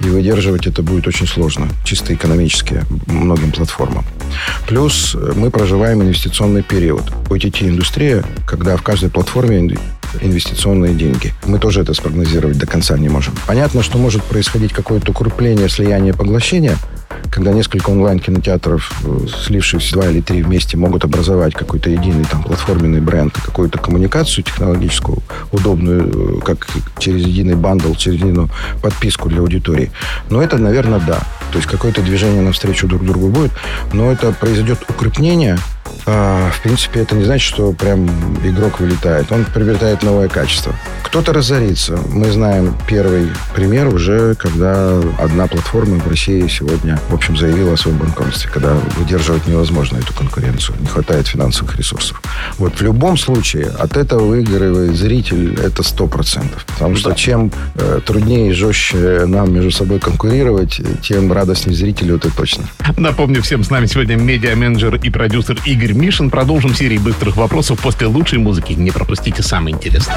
и 0.00 0.04
выдерживать 0.04 0.68
это 0.68 0.82
будет 0.82 1.08
очень 1.08 1.26
сложно, 1.26 1.68
чисто 1.84 2.14
экономически, 2.14 2.84
многим 3.06 3.50
платформам. 3.50 4.04
Плюс 4.68 5.16
э, 5.16 5.32
мы 5.34 5.50
проживаем 5.50 6.02
инвестиционный 6.02 6.62
период. 6.62 7.02
OTT-индустрия, 7.30 8.24
когда 8.46 8.76
в 8.76 8.82
каждой 8.82 9.10
платформе 9.10 9.76
инвестиционные 10.20 10.94
деньги. 10.94 11.34
Мы 11.46 11.58
тоже 11.58 11.80
это 11.80 11.94
спрогнозировать 11.94 12.58
до 12.58 12.66
конца 12.66 12.96
не 12.96 13.08
можем. 13.08 13.34
Понятно, 13.46 13.82
что 13.82 13.98
может 13.98 14.22
происходить 14.22 14.72
какое-то 14.72 15.10
укрепление, 15.10 15.68
слияние, 15.68 16.14
поглощение– 16.14 16.76
когда 17.30 17.52
несколько 17.52 17.90
онлайн-кинотеатров, 17.90 18.92
э, 19.04 19.26
слившись 19.44 19.92
два 19.92 20.08
или 20.08 20.20
три 20.20 20.42
вместе, 20.42 20.76
могут 20.76 21.04
образовать 21.04 21.54
какой-то 21.54 21.90
единый 21.90 22.24
там 22.24 22.42
платформенный 22.42 23.00
бренд, 23.00 23.32
какую-то 23.34 23.78
коммуникацию 23.78 24.44
технологическую, 24.44 25.18
удобную, 25.50 26.38
э, 26.38 26.40
как 26.44 26.66
через 26.98 27.26
единый 27.26 27.54
бандл, 27.54 27.94
через 27.94 28.20
единую 28.20 28.48
подписку 28.80 29.28
для 29.28 29.40
аудитории. 29.40 29.90
Но 30.30 30.42
это, 30.42 30.58
наверное, 30.58 31.00
да. 31.00 31.20
То 31.50 31.58
есть 31.58 31.68
какое-то 31.68 32.02
движение 32.02 32.42
навстречу 32.42 32.86
друг 32.86 33.04
другу 33.04 33.28
будет, 33.28 33.52
но 33.92 34.10
это 34.10 34.32
произойдет 34.32 34.78
укрепление 34.88 35.58
а, 36.04 36.50
в 36.50 36.62
принципе, 36.62 37.00
это 37.00 37.14
не 37.14 37.24
значит, 37.24 37.46
что 37.46 37.72
прям 37.72 38.08
игрок 38.44 38.80
вылетает. 38.80 39.30
Он 39.30 39.44
приобретает 39.44 40.02
новое 40.02 40.28
качество. 40.28 40.74
Кто-то 41.04 41.32
разорится. 41.32 41.98
Мы 42.08 42.30
знаем 42.32 42.76
первый 42.88 43.30
пример 43.54 43.88
уже, 43.88 44.34
когда 44.34 44.98
одна 45.18 45.46
платформа 45.46 45.98
в 45.98 46.08
России 46.08 46.46
сегодня, 46.48 46.98
в 47.08 47.14
общем, 47.14 47.36
заявила 47.36 47.74
о 47.74 47.76
своем 47.76 47.98
банкротстве, 47.98 48.50
когда 48.50 48.74
выдерживать 48.96 49.46
невозможно 49.46 49.98
эту 49.98 50.12
конкуренцию. 50.14 50.76
Не 50.80 50.86
хватает 50.86 51.26
финансовых 51.26 51.76
ресурсов. 51.76 52.22
Вот 52.58 52.74
в 52.74 52.82
любом 52.82 53.16
случае 53.16 53.66
от 53.78 53.96
этого 53.96 54.24
выигрывает 54.24 54.96
зритель, 54.96 55.58
это 55.60 55.82
сто 55.82 56.06
процентов. 56.06 56.64
Потому 56.66 56.96
что 56.96 57.12
чем 57.12 57.52
э, 57.74 58.00
труднее 58.04 58.50
и 58.50 58.52
жестче 58.52 59.26
нам 59.26 59.52
между 59.52 59.70
собой 59.70 60.00
конкурировать, 60.00 60.80
тем 61.02 61.32
радостнее 61.32 61.76
зрителю, 61.76 62.16
это 62.16 62.34
точно. 62.34 62.64
Напомню 62.96 63.42
всем, 63.42 63.64
с 63.64 63.70
нами 63.70 63.86
сегодня 63.86 64.16
медиа-менеджер 64.16 64.96
и 64.96 65.10
продюсер 65.10 65.58
Игорь 65.64 65.92
Мишин. 65.92 66.30
Продолжим 66.30 66.74
серию 66.74 67.00
быстрых 67.00 67.36
вопросов 67.36 67.80
после 67.80 68.06
лучшей 68.06 68.38
музыки. 68.38 68.72
Не 68.72 68.90
пропустите 68.90 69.42
самое 69.42 69.74
интересное. 69.74 70.16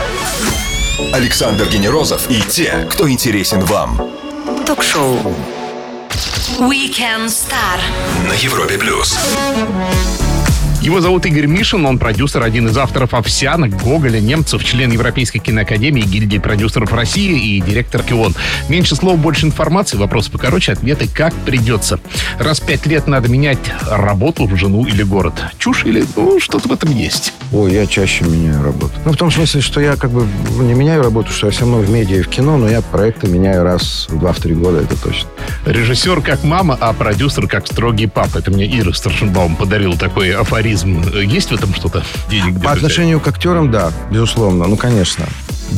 Александр 1.14 1.66
Генерозов 1.68 2.30
и 2.30 2.42
те, 2.50 2.88
кто 2.90 3.10
интересен 3.10 3.62
вам. 3.62 4.02
Ток-шоу 4.66 5.36
Weekend 6.60 7.30
Star 7.30 7.80
на 8.28 8.34
Европе 8.34 8.78
плюс. 8.78 9.18
Его 10.86 11.02
зовут 11.02 11.26
Игорь 11.26 11.48
Мишин, 11.48 11.84
он 11.88 11.98
продюсер, 11.98 12.44
один 12.44 12.68
из 12.68 12.78
авторов 12.78 13.16
«Овсянок», 13.16 13.72
«Гоголя», 13.76 14.20
«Немцев», 14.20 14.64
член 14.64 14.92
Европейской 14.92 15.40
киноакадемии, 15.40 16.04
гильдии 16.04 16.38
продюсеров 16.38 16.94
России 16.94 17.56
и 17.56 17.60
директор 17.60 18.04
КИОН. 18.04 18.36
Меньше 18.70 18.96
слов, 18.96 19.18
больше 19.18 19.48
информации, 19.48 19.98
вопросы 19.98 20.30
покороче, 20.30 20.74
ответы 20.74 21.08
как 21.12 21.34
придется. 21.34 22.00
Раз 22.38 22.60
в 22.60 22.68
пять 22.68 22.86
лет 22.86 23.08
надо 23.08 23.30
менять 23.30 23.58
работу, 23.90 24.48
жену 24.56 24.86
или 24.86 25.02
город. 25.02 25.34
Чушь 25.58 25.86
или 25.86 26.06
ну, 26.16 26.40
что-то 26.40 26.70
в 26.70 26.72
этом 26.72 26.96
есть? 26.96 27.34
Ой, 27.52 27.74
я 27.74 27.88
чаще 27.88 28.24
меняю 28.24 28.64
работу. 28.64 28.94
Ну, 29.06 29.14
в 29.14 29.18
том 29.18 29.32
смысле, 29.32 29.62
что 29.62 29.82
я 29.82 29.96
как 29.96 30.12
бы 30.12 30.28
не 30.62 30.76
меняю 30.76 31.02
работу, 31.02 31.32
что 31.32 31.48
я 31.48 31.52
все 31.52 31.62
равно 31.62 31.78
в 31.78 31.90
медиа 31.90 32.18
и 32.18 32.22
в 32.22 32.28
кино, 32.28 32.58
но 32.58 32.70
я 32.70 32.84
проекты 32.84 33.28
меняю 33.28 33.64
раз 33.64 34.06
в 34.08 34.20
два-три 34.20 34.54
года, 34.54 34.82
это 34.82 35.02
точно. 35.02 35.30
Режиссер 35.66 36.22
как 36.22 36.44
мама, 36.44 36.78
а 36.80 36.94
продюсер 36.94 37.48
как 37.48 37.66
строгий 37.66 38.06
папа. 38.06 38.38
Это 38.38 38.52
мне 38.52 38.68
Ира 38.68 38.94
Старшенбаум 38.94 39.56
подарил 39.56 39.98
такой 39.98 40.30
афоризм 40.30 40.75
эгоизм. 40.76 41.02
Есть 41.20 41.52
в 41.52 41.56
этом 41.56 41.74
что-то? 41.74 42.04
Денег 42.30 42.62
По 42.62 42.72
отношению 42.72 43.20
к 43.20 43.28
актерам, 43.28 43.72
да, 43.72 43.92
безусловно. 44.12 44.68
Ну, 44.68 44.76
конечно. 44.76 45.26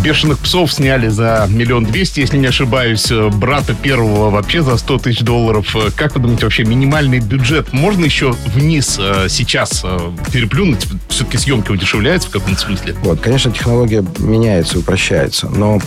«Бешеных 0.04 0.40
псов» 0.40 0.72
сняли 0.74 1.08
за 1.08 1.48
миллион 1.50 1.86
двести, 1.86 2.20
если 2.20 2.38
не 2.38 2.48
ошибаюсь. 2.48 3.10
«Брата 3.10 3.74
первого» 3.74 4.30
вообще 4.30 4.62
за 4.62 4.78
100 4.78 4.98
тысяч 5.00 5.22
долларов. 5.22 5.76
Как 5.96 6.14
вы 6.14 6.22
думаете, 6.22 6.46
вообще 6.46 6.66
минимальный 6.66 7.20
бюджет 7.20 7.72
можно 7.72 8.04
еще 8.04 8.34
вниз 8.54 8.98
э, 9.00 9.28
сейчас 9.30 9.82
э, 9.86 9.98
переплюнуть? 10.32 10.86
Все-таки 11.08 11.38
съемки 11.38 11.72
удешевляются 11.72 12.28
в 12.28 12.32
каком-то 12.32 12.60
смысле? 12.60 12.96
Вот, 13.02 13.22
конечно, 13.22 13.52
технология 13.52 14.06
меняется, 14.20 14.78
упрощается, 14.78 15.48
но 15.48 15.80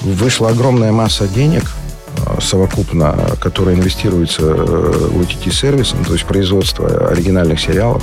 вышла 0.00 0.48
огромная 0.48 0.92
масса 0.92 1.28
денег 1.28 1.64
э, 1.64 1.83
совокупно, 2.40 3.16
которая 3.40 3.74
инвестируется 3.74 4.42
в 4.42 5.20
OTT-сервисы, 5.20 5.96
то 6.06 6.12
есть 6.12 6.24
производство 6.24 7.08
оригинальных 7.08 7.60
сериалов. 7.60 8.02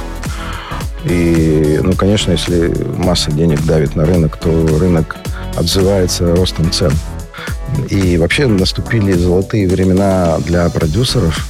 И, 1.05 1.79
ну, 1.81 1.93
конечно, 1.93 2.31
если 2.31 2.73
масса 2.97 3.31
денег 3.31 3.63
давит 3.65 3.95
на 3.95 4.05
рынок, 4.05 4.37
то 4.37 4.49
рынок 4.79 5.17
отзывается 5.55 6.35
ростом 6.35 6.71
цен. 6.71 6.91
И 7.89 8.17
вообще 8.17 8.47
наступили 8.47 9.13
золотые 9.13 9.67
времена 9.67 10.37
для 10.39 10.69
продюсеров. 10.69 11.47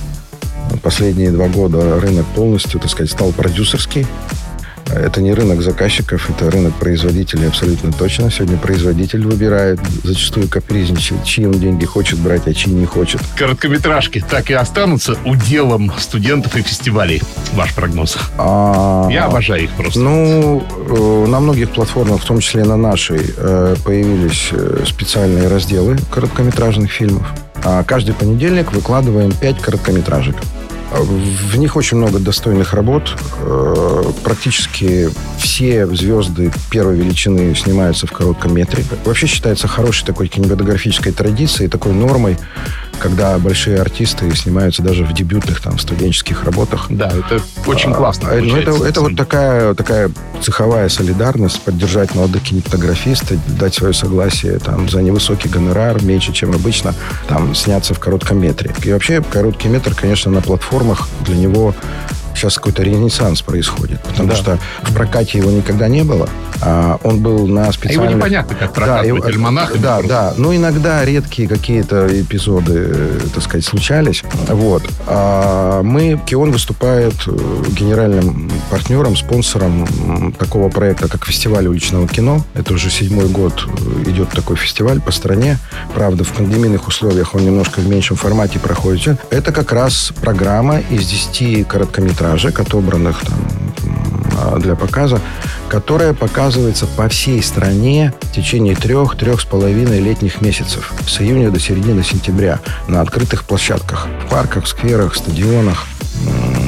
Последние 0.82 1.32
два 1.32 1.48
года 1.48 2.00
рынок 2.00 2.26
полностью, 2.36 2.80
так 2.80 2.90
сказать, 2.90 3.12
стал 3.12 3.32
продюсерский. 3.34 4.08
Это 4.94 5.22
не 5.22 5.34
рынок 5.34 5.62
заказчиков, 5.62 6.30
это 6.30 6.52
рынок 6.52 6.74
производителей 6.76 7.48
абсолютно 7.48 7.92
точно. 7.92 8.30
Сегодня 8.30 8.58
производитель 8.58 9.26
выбирает, 9.26 9.80
зачастую 10.04 10.50
капризничает, 10.50 11.24
чьи 11.24 11.46
он 11.46 11.54
деньги 11.54 11.86
хочет 11.86 12.20
брать, 12.20 12.48
а 12.48 12.54
чьи 12.54 12.74
не 12.74 12.86
хочет. 12.86 13.22
Короткометражки 13.36 14.24
так 14.28 14.50
и 14.50 14.54
останутся 14.54 15.18
уделом 15.26 15.92
студентов 15.98 16.56
и 16.56 16.62
фестивалей. 16.62 17.22
Ваш 17.54 17.74
прогноз? 17.74 18.18
А... 18.38 19.08
Я 19.12 19.26
обожаю 19.26 19.64
их 19.64 19.72
просто. 19.72 20.00
Ну, 20.00 20.64
э, 20.88 21.26
на 21.28 21.40
многих 21.40 21.72
платформах, 21.72 22.22
в 22.22 22.26
том 22.26 22.40
числе 22.40 22.64
на 22.64 22.78
нашей, 22.78 23.22
э, 23.38 23.76
появились 23.84 24.50
э, 24.52 24.84
специальные 24.86 25.48
разделы 25.48 25.98
короткометражных 26.12 26.92
фильмов. 26.92 27.28
А 27.64 27.84
каждый 27.84 28.14
понедельник 28.16 28.72
выкладываем 28.74 29.32
5 29.32 29.60
короткометражек. 29.60 30.36
В 30.92 31.58
них 31.58 31.78
очень 31.78 31.98
много 31.98 32.20
достойных 32.20 32.74
работ. 32.74 33.18
Э, 33.40 34.04
практически 34.24 35.10
все 35.38 35.88
звезды 35.88 36.52
первой 36.70 36.98
величины 36.98 37.56
снимаются 37.56 38.08
в 38.08 38.12
коротком 38.12 38.54
метре. 38.54 38.84
Вообще 39.06 39.28
считается 39.28 39.68
хорошей 39.68 40.06
такой 40.06 40.28
кинематографической 40.28 41.14
традицией, 41.14 41.70
такой 41.70 41.94
нормой, 41.94 42.38
когда 43.02 43.38
большие 43.40 43.82
артисты 43.82 44.34
снимаются 44.36 44.84
даже 44.84 45.04
в 45.06 45.14
дебютных 45.14 45.60
там 45.60 45.80
студенческих 45.80 46.44
работах. 46.44 46.86
Да, 46.90 47.08
это 47.10 47.42
очень 47.66 47.94
классно. 47.94 48.30
А, 48.32 48.36
ну, 48.36 48.56
это, 48.56 48.72
это 48.86 49.02
вот 49.02 49.16
такая, 49.16 49.74
такая 49.74 50.12
цеховая 50.42 50.88
солидарность, 50.88 51.62
поддержать 51.62 52.14
молодых 52.14 52.44
кинематографистов, 52.44 53.40
дать 53.58 53.74
свое 53.74 53.94
согласие 53.94 54.60
там, 54.60 54.88
за 54.88 55.02
невысокий 55.02 55.50
гонорар, 55.50 56.04
меньше, 56.04 56.32
чем 56.32 56.54
обычно, 56.54 56.94
там, 57.28 57.56
сняться 57.56 57.94
в 57.94 58.00
коротком 58.00 58.40
метре. 58.40 58.72
И 58.84 58.94
вообще 58.94 59.22
короткий 59.22 59.68
метр, 59.68 59.96
конечно, 59.96 60.32
на 60.32 60.42
платформах 60.42 61.10
для 61.26 61.36
него 61.36 61.74
сейчас 62.36 62.56
какой-то 62.56 62.84
ренессанс 62.84 63.42
происходит. 63.42 64.02
Потому 64.02 64.30
да. 64.30 64.36
что 64.36 64.60
в 64.84 64.94
прокате 64.94 65.40
его 65.40 65.52
никогда 65.52 65.88
не 65.88 66.04
было. 66.04 66.30
А 66.62 67.00
он 67.04 67.22
был 67.22 67.48
на 67.48 67.72
специальных... 67.72 68.02
А 68.02 68.10
его 68.10 68.18
непонятно, 68.18 68.56
как 68.56 68.74
прокатывать, 68.74 69.24
да, 69.24 69.28
альманах. 69.28 69.80
Да, 69.80 70.02
да. 70.02 70.34
Ну, 70.38 70.56
иногда 70.56 71.04
редкие 71.06 71.48
какие-то 71.48 72.08
эпизоды, 72.22 72.74
э, 72.94 73.20
так 73.34 73.44
сказать, 73.44 73.66
случались. 73.66 74.24
Вот. 74.48 74.84
А 75.08 75.82
мы, 75.84 76.20
Кион 76.26 76.52
выступает 76.52 77.16
э, 77.28 77.64
генеральным 77.72 78.52
партнером, 78.70 79.16
спонсором 79.16 80.34
такого 80.38 80.70
проекта, 80.70 81.08
как 81.08 81.26
фестиваль 81.26 81.68
уличного 81.68 82.08
кино. 82.08 82.44
Это 82.54 82.74
уже 82.74 82.90
седьмой 82.90 83.28
год 83.28 83.68
э, 84.06 84.10
идет 84.10 84.30
такой 84.30 84.56
фестиваль 84.56 85.02
по 85.02 85.12
стране. 85.12 85.58
Правда, 85.94 86.24
в 86.24 86.32
пандемийных 86.34 86.88
условиях 86.88 87.36
он 87.36 87.46
немножко 87.46 87.80
в 87.80 87.88
меньшем 87.88 88.18
формате 88.18 88.60
проходит. 88.60 89.20
Это 89.32 89.52
как 89.52 89.72
раз 89.72 90.14
программа 90.22 90.80
из 90.80 91.08
10 91.08 91.68
короткометражек 91.68 92.22
метражек, 92.22 92.60
отобранных 92.60 93.22
там, 93.22 93.40
а, 94.38 94.60
для 94.60 94.76
показа, 94.76 95.20
которая 95.72 96.14
показывается 96.14 96.86
по 96.86 97.08
всей 97.08 97.42
стране 97.42 98.14
в 98.24 98.34
течение 98.34 98.76
трех-трех 98.76 99.40
с 99.40 99.46
половиной 99.46 100.02
летних 100.02 100.42
месяцев, 100.42 100.92
с 101.08 101.22
июня 101.22 101.50
до 101.50 101.62
середины 101.62 102.04
сентября, 102.04 102.60
на 102.90 103.00
открытых 103.00 103.46
площадках, 103.46 104.06
в 104.26 104.30
парках, 104.30 104.68
скверах, 104.68 105.16
стадионах 105.16 105.88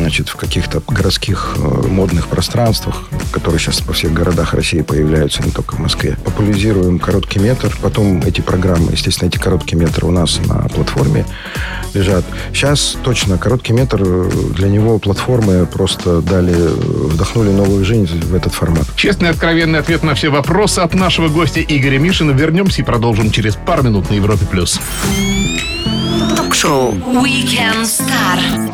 значит, 0.03 0.27
в 0.27 0.35
каких-то 0.35 0.83
городских 0.85 1.55
э, 1.55 1.87
модных 1.87 2.27
пространствах, 2.27 3.03
которые 3.31 3.57
сейчас 3.57 3.79
по 3.79 3.93
всех 3.93 4.11
городах 4.11 4.53
России 4.53 4.81
появляются, 4.81 5.41
не 5.41 5.49
только 5.49 5.75
в 5.75 5.79
Москве. 5.79 6.17
Популяризируем 6.25 6.99
короткий 6.99 7.39
метр. 7.39 7.73
Потом 7.81 8.21
эти 8.21 8.41
программы, 8.41 8.91
естественно, 8.91 9.29
эти 9.29 9.37
короткие 9.37 9.79
метры 9.79 10.05
у 10.05 10.11
нас 10.11 10.41
на 10.45 10.67
платформе 10.67 11.25
лежат. 11.93 12.25
Сейчас 12.53 12.97
точно 13.01 13.37
короткий 13.37 13.71
метр, 13.71 14.01
э, 14.05 14.29
для 14.57 14.67
него 14.67 14.99
платформы 14.99 15.65
просто 15.65 16.21
дали, 16.21 16.53
э, 16.53 17.07
вдохнули 17.13 17.51
новую 17.51 17.85
жизнь 17.85 18.19
в 18.25 18.35
этот 18.35 18.53
формат. 18.53 18.85
Честный 18.97 19.29
откровенный 19.29 19.79
ответ 19.79 20.03
на 20.03 20.15
все 20.15 20.27
вопросы 20.27 20.79
от 20.79 20.93
нашего 20.95 21.29
гостя 21.29 21.61
Игоря 21.61 21.97
Мишина. 21.97 22.33
Вернемся 22.33 22.81
и 22.81 22.83
продолжим 22.83 23.31
через 23.31 23.55
пару 23.55 23.83
минут 23.83 24.09
на 24.09 24.15
Европе+. 24.15 24.45
плюс. 24.51 24.81
Ток-шоу 26.35 26.91
Weekend 26.91 27.83
Star. 27.83 28.73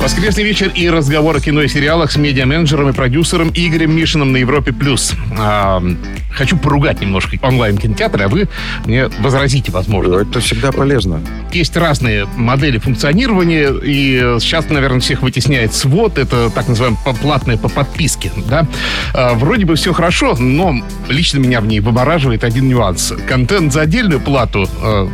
Воскресный 0.00 0.44
вечер 0.44 0.72
и 0.74 0.88
разговор 0.88 1.36
о 1.36 1.40
кино 1.40 1.60
и 1.60 1.68
сериалах 1.68 2.10
с 2.10 2.16
медиа-менеджером 2.16 2.88
и 2.88 2.92
продюсером 2.94 3.50
Игорем 3.54 3.94
Мишиным 3.94 4.32
на 4.32 4.38
Европе+. 4.38 4.72
плюс. 4.72 5.12
А, 5.38 5.82
хочу 6.30 6.56
поругать 6.56 7.02
немножко 7.02 7.36
онлайн-кинотеатры, 7.42 8.24
а 8.24 8.28
вы 8.28 8.48
мне 8.86 9.08
возразите, 9.18 9.70
возможно. 9.70 10.16
Это 10.16 10.40
всегда 10.40 10.72
полезно. 10.72 11.20
Есть 11.52 11.76
разные 11.76 12.26
модели 12.36 12.78
функционирования, 12.78 13.68
и 13.70 14.40
сейчас, 14.40 14.70
наверное, 14.70 15.00
всех 15.00 15.20
вытесняет 15.20 15.74
свод. 15.74 16.16
Это 16.16 16.48
так 16.48 16.66
называемое 16.66 16.98
платное 17.20 17.58
по 17.58 17.68
подписке. 17.68 18.32
Да? 18.48 18.66
А, 19.12 19.34
вроде 19.34 19.66
бы 19.66 19.74
все 19.74 19.92
хорошо, 19.92 20.34
но 20.34 20.76
лично 21.10 21.40
меня 21.40 21.60
в 21.60 21.66
ней 21.66 21.80
вымораживает 21.80 22.42
один 22.42 22.70
нюанс. 22.70 23.12
Контент 23.28 23.70
за 23.74 23.82
отдельную 23.82 24.20
плату 24.20 24.66
а, 24.82 25.10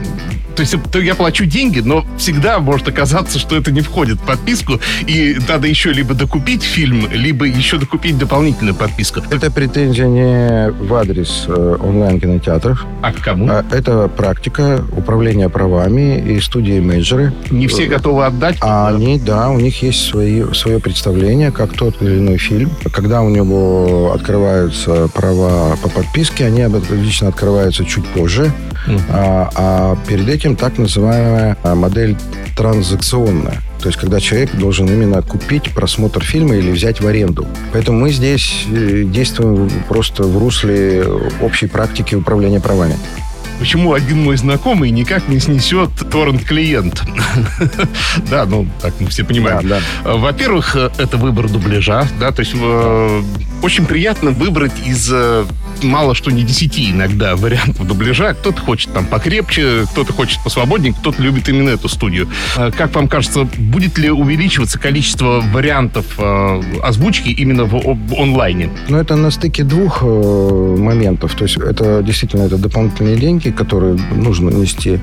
то 0.57 0.63
есть 0.63 0.75
я 0.95 1.15
плачу 1.15 1.45
деньги, 1.45 1.81
но 1.81 2.05
всегда 2.17 2.59
может 2.59 2.89
оказаться, 2.89 3.39
что 3.39 3.57
это 3.57 3.71
не 3.71 3.83
входит 3.83 4.19
в 4.19 4.25
подписку, 4.25 4.81
и 5.07 5.37
надо 5.49 5.69
еще 5.69 5.93
либо 5.93 6.15
докупить 6.15 6.63
фильм, 6.63 7.07
либо 7.13 7.45
еще 7.45 7.77
докупить 7.77 8.19
дополнительную 8.19 8.75
подписку. 8.75 9.21
Это 9.31 9.51
претензия 9.51 10.07
не 10.07 10.71
в 10.71 10.95
адрес 10.95 11.45
э, 11.47 11.77
онлайн-кинотеатров. 11.79 12.87
А 13.03 13.13
к 13.13 13.21
кому? 13.21 13.49
А, 13.51 13.65
это 13.71 14.09
практика 14.09 14.83
управления 14.97 15.51
правами 15.51 16.19
и 16.19 16.41
студии-менеджеры. 16.41 17.35
Не 17.51 17.67
все 17.67 17.87
готовы 17.87 18.25
отдать? 18.25 18.57
А 18.61 18.89
они, 18.89 19.19
да, 19.19 19.51
у 19.51 19.61
них 19.61 19.83
есть 19.83 20.07
свои, 20.07 20.43
свое 20.55 20.81
представление, 20.81 21.51
как 21.51 21.75
тот 21.75 22.01
или 22.01 22.19
иной 22.19 22.39
фильм. 22.39 22.71
Когда 22.93 23.21
у 23.21 23.29
него 23.29 24.13
открываются 24.15 25.09
права 25.09 25.77
по 25.83 25.91
подписке, 25.91 26.47
они 26.47 26.63
обычно 26.63 27.29
открываются 27.29 27.85
чуть 27.85 28.07
позже. 28.07 28.51
Uh-huh. 28.87 29.01
А, 29.11 29.51
а 29.55 29.99
перед 30.07 30.29
этим 30.29 30.57
так 30.57 30.79
называемая 30.79 31.57
а, 31.63 31.75
модель 31.75 32.17
транзакционная. 32.57 33.63
То 33.81 33.89
есть, 33.89 33.99
когда 33.99 34.21
человек 34.21 34.55
должен 34.55 34.87
именно 34.87 35.23
купить 35.23 35.75
просмотр 35.75 36.25
фильма 36.25 36.57
или 36.57 36.71
взять 36.71 37.01
в 37.01 37.07
аренду. 37.07 37.47
Поэтому 37.73 38.01
мы 38.01 38.11
здесь 38.11 38.65
э, 38.73 39.03
действуем 39.05 39.71
просто 39.89 40.25
в 40.25 40.39
русле 40.39 41.05
общей 41.41 41.67
практики 41.67 42.15
управления 42.15 42.61
правами 42.61 42.97
почему 43.59 43.95
один 43.95 44.23
мой 44.23 44.37
знакомый 44.37 44.91
никак 44.91 45.29
не 45.29 45.41
снесет 45.41 45.91
торрент-клиент. 46.11 47.03
Да, 48.31 48.45
ну, 48.45 48.67
так 48.81 48.95
мы 49.01 49.09
все 49.09 49.25
понимаем. 49.25 49.83
Во-первых, 50.05 50.77
это 50.77 51.17
выбор 51.17 51.49
дубляжа, 51.49 52.07
да, 52.19 52.33
то 52.33 52.41
есть 52.41 52.55
э, 52.55 53.23
очень 53.63 53.87
приятно 53.87 54.31
выбрать 54.31 54.73
из 54.85 55.11
э, 55.13 55.45
мало 55.83 56.15
что 56.15 56.31
не 56.31 56.43
десяти 56.43 56.91
иногда 56.91 57.37
вариантов 57.37 57.87
дубляжа. 57.87 58.35
Кто-то 58.35 58.61
хочет 58.61 58.93
там 58.93 59.07
покрепче, 59.07 59.85
кто-то 59.93 60.13
хочет 60.13 60.43
посвободнее, 60.43 60.95
кто-то 60.95 61.23
любит 61.23 61.49
именно 61.49 61.71
эту 61.71 61.89
студию. 61.89 62.29
А 62.57 62.71
как 62.71 62.95
вам 62.95 63.09
кажется, 63.09 63.49
будет 63.57 63.99
ли 63.99 64.11
увеличиваться 64.11 64.79
количество 64.79 65.41
вариантов 65.53 66.07
э, 66.19 66.63
озвучки 66.83 67.29
именно 67.29 67.65
в, 67.65 67.73
в 67.73 68.15
онлайне? 68.15 68.71
Ну, 68.89 68.99
это 68.99 69.17
на 69.17 69.31
стыке 69.31 69.65
двух 69.65 70.03
э, 70.03 70.77
моментов. 70.79 71.35
То 71.35 71.45
есть 71.45 71.57
это 71.57 72.03
действительно 72.03 72.43
это 72.43 72.59
дополнительные 72.59 73.17
деньги, 73.17 73.51
которые 73.51 73.99
нужно 74.15 74.51
нести. 74.51 75.01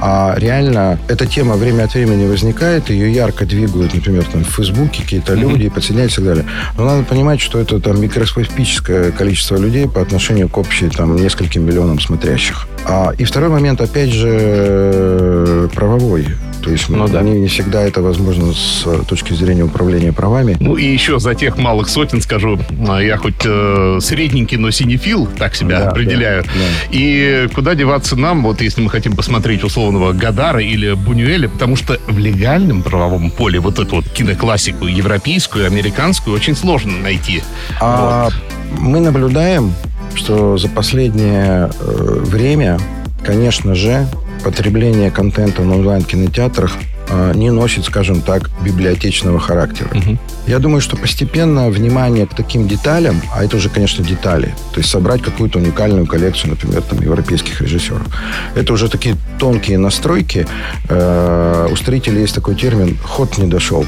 А 0.00 0.34
реально 0.38 0.98
эта 1.08 1.26
тема 1.26 1.56
время 1.56 1.84
от 1.84 1.94
времени 1.94 2.26
возникает, 2.26 2.90
ее 2.90 3.12
ярко 3.12 3.44
двигают, 3.44 3.94
например, 3.94 4.24
там, 4.24 4.44
в 4.44 4.48
Фейсбуке 4.48 5.02
какие-то 5.02 5.34
люди, 5.34 5.64
mm-hmm. 5.64 5.74
подсоединяются 5.74 6.20
и 6.20 6.24
так 6.24 6.34
далее. 6.34 6.50
Но 6.76 6.84
надо 6.84 7.04
понимать, 7.04 7.40
что 7.40 7.58
это 7.58 7.80
там 7.80 8.00
микроскопическое 8.00 9.12
количество 9.12 9.56
людей 9.56 9.86
по 9.88 10.00
отношению 10.00 10.48
к 10.48 10.56
общей 10.58 10.88
там 10.88 11.16
нескольким 11.16 11.66
миллионам 11.66 12.00
смотрящих. 12.00 12.66
А, 12.86 13.12
и 13.16 13.24
второй 13.24 13.50
момент, 13.50 13.80
опять 13.80 14.12
же, 14.12 15.68
правовой. 15.74 16.26
То 16.62 16.70
есть 16.70 16.88
ну, 16.88 17.08
да. 17.08 17.22
не, 17.22 17.32
не 17.32 17.48
всегда 17.48 17.82
это 17.82 18.02
возможно 18.02 18.52
с 18.52 18.86
точки 19.06 19.32
зрения 19.32 19.64
управления 19.64 20.12
правами. 20.12 20.56
Ну 20.60 20.76
и 20.76 20.84
еще 20.84 21.18
за 21.18 21.34
тех 21.34 21.58
малых 21.58 21.88
сотен 21.88 22.20
скажу, 22.20 22.58
а, 22.88 22.98
я 22.98 23.16
хоть 23.16 23.44
э, 23.44 23.98
средненький, 24.00 24.56
но 24.56 24.70
синефил, 24.70 25.26
так 25.26 25.54
себя 25.54 25.80
да, 25.80 25.88
определяю. 25.88 26.42
Да, 26.44 26.50
да. 26.50 26.88
И 26.90 27.48
куда 27.54 27.74
деваться 27.74 28.16
нам, 28.16 28.42
вот 28.42 28.60
если 28.60 28.82
мы 28.82 28.90
хотим 28.90 29.16
посмотреть 29.16 29.64
условного 29.64 30.12
Гадара 30.12 30.60
или 30.60 30.92
Бунюэля, 30.92 31.48
потому 31.48 31.76
что 31.76 31.98
в 32.06 32.18
легальном 32.18 32.82
правовом 32.82 33.30
поле 33.30 33.58
вот 33.60 33.78
эту 33.78 33.96
вот 33.96 34.08
киноклассику 34.08 34.86
европейскую, 34.86 35.66
американскую 35.66 36.36
очень 36.36 36.56
сложно 36.56 36.96
найти. 36.98 37.42
А 37.80 38.24
вот. 38.24 38.34
мы 38.78 39.00
наблюдаем, 39.00 39.72
что 40.14 40.58
за 40.58 40.68
последнее 40.68 41.70
э, 41.80 42.22
время, 42.24 42.78
конечно 43.24 43.74
же, 43.74 44.06
потребление 44.42 45.10
контента 45.10 45.62
на 45.62 45.74
онлайн-кинотеатрах 45.74 46.72
а, 47.08 47.32
не 47.32 47.50
носит, 47.50 47.84
скажем 47.84 48.20
так, 48.20 48.50
библиотечного 48.62 49.40
характера. 49.40 49.88
Угу. 49.92 50.18
Я 50.46 50.58
думаю, 50.58 50.80
что 50.80 50.96
постепенно 50.96 51.68
внимание 51.68 52.26
к 52.26 52.34
таким 52.34 52.68
деталям, 52.68 53.20
а 53.34 53.44
это 53.44 53.56
уже, 53.56 53.68
конечно, 53.68 54.04
детали, 54.04 54.54
то 54.72 54.78
есть 54.78 54.90
собрать 54.90 55.22
какую-то 55.22 55.58
уникальную 55.58 56.06
коллекцию, 56.06 56.50
например, 56.50 56.82
там, 56.82 57.00
европейских 57.00 57.60
режиссеров, 57.60 58.06
это 58.54 58.72
уже 58.72 58.88
такие 58.88 59.16
тонкие 59.38 59.78
настройки. 59.78 60.46
Э, 60.88 61.68
у 61.70 61.76
строителей 61.76 62.22
есть 62.22 62.34
такой 62.34 62.54
термин 62.54 62.96
«ход 63.02 63.38
не 63.38 63.48
дошел». 63.48 63.84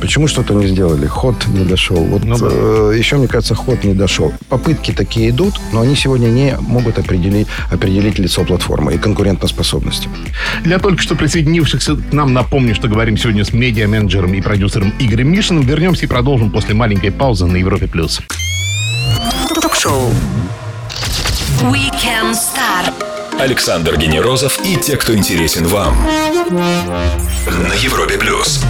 Почему 0.00 0.28
что-то 0.28 0.54
не 0.54 0.66
сделали? 0.66 1.06
Ход 1.06 1.46
не 1.48 1.64
дошел. 1.64 1.96
Вот 1.96 2.24
ну, 2.24 2.38
да. 2.38 2.48
э, 2.50 2.94
еще, 2.96 3.16
мне 3.16 3.28
кажется, 3.28 3.54
ход 3.54 3.84
не 3.84 3.94
дошел. 3.94 4.32
Попытки 4.48 4.92
такие 4.92 5.30
идут, 5.30 5.60
но 5.72 5.82
они 5.82 5.94
сегодня 5.94 6.28
не 6.28 6.56
могут 6.60 6.98
определить, 6.98 7.46
определить 7.70 8.18
лицо 8.18 8.44
платформы 8.44 8.94
и 8.94 8.98
конкурентоспособность. 8.98 10.08
Для 10.64 10.78
только 10.78 11.02
что 11.02 11.14
присоединившихся 11.16 11.96
к 11.96 12.12
нам 12.12 12.32
напомню, 12.32 12.74
что 12.74 12.88
говорим 12.88 13.16
сегодня 13.16 13.44
с 13.44 13.52
медиа-менеджером 13.52 14.32
и 14.34 14.40
продюсером 14.40 14.92
Игорем 14.98 15.30
Мишиным. 15.30 15.62
Вернемся 15.62 16.06
и 16.06 16.08
продолжим 16.08 16.50
после 16.50 16.74
маленькой 16.74 17.12
паузы 17.12 17.46
на 17.46 17.56
Европе+. 17.56 17.86
плюс. 17.86 18.20
Ток-шоу. 19.54 20.10
Александр 23.38 23.98
Генерозов 23.98 24.58
и 24.64 24.76
те, 24.76 24.96
кто 24.96 25.14
интересен 25.14 25.66
вам. 25.66 25.94
На 26.50 27.74
Европе 27.74 28.18
плюс. 28.18 28.62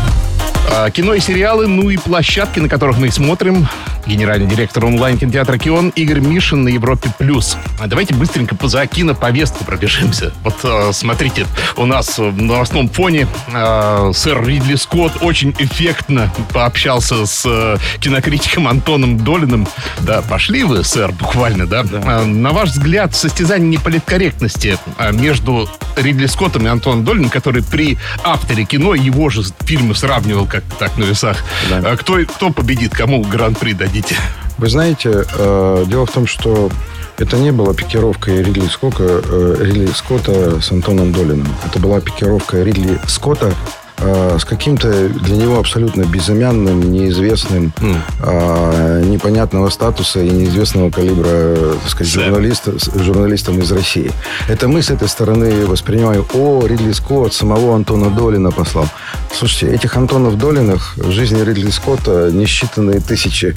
А, 0.72 0.88
Кино 0.90 1.14
и 1.14 1.20
сериалы, 1.20 1.66
ну 1.66 1.90
и 1.90 1.96
площадки, 1.96 2.60
на 2.60 2.68
которых 2.68 2.98
мы 2.98 3.10
смотрим. 3.10 3.66
Генеральный 4.06 4.46
директор 4.46 4.84
онлайн-кинотеатра 4.84 5.58
«Кион» 5.58 5.90
Игорь 5.90 6.20
Мишин 6.20 6.64
на 6.64 6.68
Европе+. 6.68 7.08
плюс. 7.18 7.56
А 7.78 7.86
давайте 7.86 8.14
быстренько 8.14 8.54
по 8.54 8.68
за 8.68 8.86
киноповестку 8.86 9.64
пробежимся. 9.64 10.32
Вот 10.42 10.56
э, 10.62 10.90
смотрите, 10.92 11.46
у 11.76 11.86
нас 11.86 12.18
в 12.18 12.40
новостном 12.40 12.88
фоне 12.88 13.26
э, 13.52 14.12
сэр 14.14 14.46
Ридли 14.46 14.76
Скотт 14.76 15.22
очень 15.22 15.54
эффектно 15.58 16.32
пообщался 16.52 17.26
с 17.26 17.42
э, 17.44 17.76
кинокритиком 18.00 18.68
Антоном 18.68 19.18
Долиным. 19.18 19.66
Да, 20.00 20.22
пошли 20.22 20.64
вы, 20.64 20.84
сэр, 20.84 21.12
буквально, 21.12 21.66
да? 21.66 21.84
А, 22.04 22.24
на 22.24 22.50
ваш 22.50 22.70
взгляд, 22.70 23.14
состязание 23.14 23.68
неполиткорректности 23.68 24.78
а, 24.98 25.12
между 25.12 25.68
Ридли 25.96 26.26
Скоттом 26.26 26.66
и 26.66 26.68
Антоном 26.68 27.04
Долиным, 27.04 27.30
который 27.30 27.62
при 27.62 27.98
авторе 28.24 28.64
кино 28.64 28.94
его 28.94 29.30
же 29.30 29.42
фильмы 29.60 29.94
сравнивал 29.94 30.46
как 30.46 30.64
так 30.78 30.96
на 30.96 31.04
весах. 31.04 31.44
Да. 31.68 31.78
А 31.84 31.96
Кто, 31.96 32.18
кто 32.24 32.50
победит, 32.50 32.92
кому 32.94 33.22
гран-при 33.22 33.72
дадите? 33.90 34.16
Вы 34.58 34.68
знаете, 34.68 35.24
э, 35.38 35.84
дело 35.86 36.06
в 36.06 36.12
том, 36.12 36.26
что 36.26 36.70
это 37.18 37.36
не 37.36 37.50
была 37.50 37.74
пикировка 37.74 38.30
Ридли 38.30 38.66
Скотта, 38.68 39.22
э, 39.22 39.56
Ридли 39.60 39.86
Скотта 39.86 40.60
с 40.60 40.70
Антоном 40.70 41.12
Долиным. 41.12 41.48
Это 41.64 41.78
была 41.80 42.00
пикировка 42.00 42.62
Ридли 42.62 43.00
Скотта 43.08 43.52
э, 44.00 44.38
с 44.38 44.44
каким-то 44.44 45.08
для 45.08 45.36
него 45.36 45.58
абсолютно 45.58 46.02
безымянным, 46.02 46.92
неизвестным, 46.92 47.72
э, 48.20 49.04
непонятного 49.06 49.68
статуса 49.70 50.20
и 50.20 50.30
неизвестного 50.30 50.90
калибра, 50.90 51.28
э, 51.28 51.74
так 51.82 51.90
сказать, 51.90 52.12
журналиста, 52.12 52.72
журналистом 52.96 53.58
из 53.60 53.70
России. 53.72 54.10
Это 54.48 54.68
мы 54.68 54.82
с 54.82 54.90
этой 54.90 55.08
стороны 55.08 55.66
воспринимаем, 55.66 56.26
о, 56.34 56.66
Ридли 56.66 56.92
Скотт 56.92 57.34
самого 57.34 57.74
Антона 57.74 58.10
Долина 58.10 58.50
послал. 58.50 58.88
Слушайте, 59.32 59.74
этих 59.74 59.96
Антонов 59.96 60.38
Долиных 60.38 60.96
в 60.96 61.10
жизни 61.10 61.42
Ридли 61.42 61.70
Скотта 61.70 62.30
несчитанные 62.32 63.00
тысячи. 63.00 63.56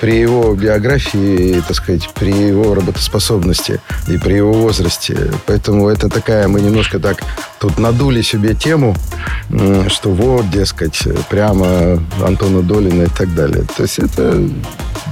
При 0.00 0.18
его 0.18 0.54
биографии, 0.54 1.62
так 1.66 1.76
сказать, 1.76 2.08
при 2.14 2.32
его 2.32 2.74
работоспособности 2.74 3.80
и 4.08 4.18
при 4.18 4.34
его 4.34 4.52
возрасте. 4.52 5.32
Поэтому 5.46 5.88
это 5.88 6.08
такая, 6.08 6.48
мы 6.48 6.60
немножко 6.60 6.98
так 6.98 7.22
тут 7.58 7.78
надули 7.78 8.22
себе 8.22 8.54
тему, 8.54 8.96
что 9.88 10.10
вот, 10.10 10.50
дескать, 10.50 11.02
прямо 11.28 12.02
Антона 12.24 12.62
Долина 12.62 13.04
и 13.04 13.08
так 13.08 13.34
далее. 13.34 13.64
То 13.76 13.82
есть 13.82 13.98
это 13.98 14.42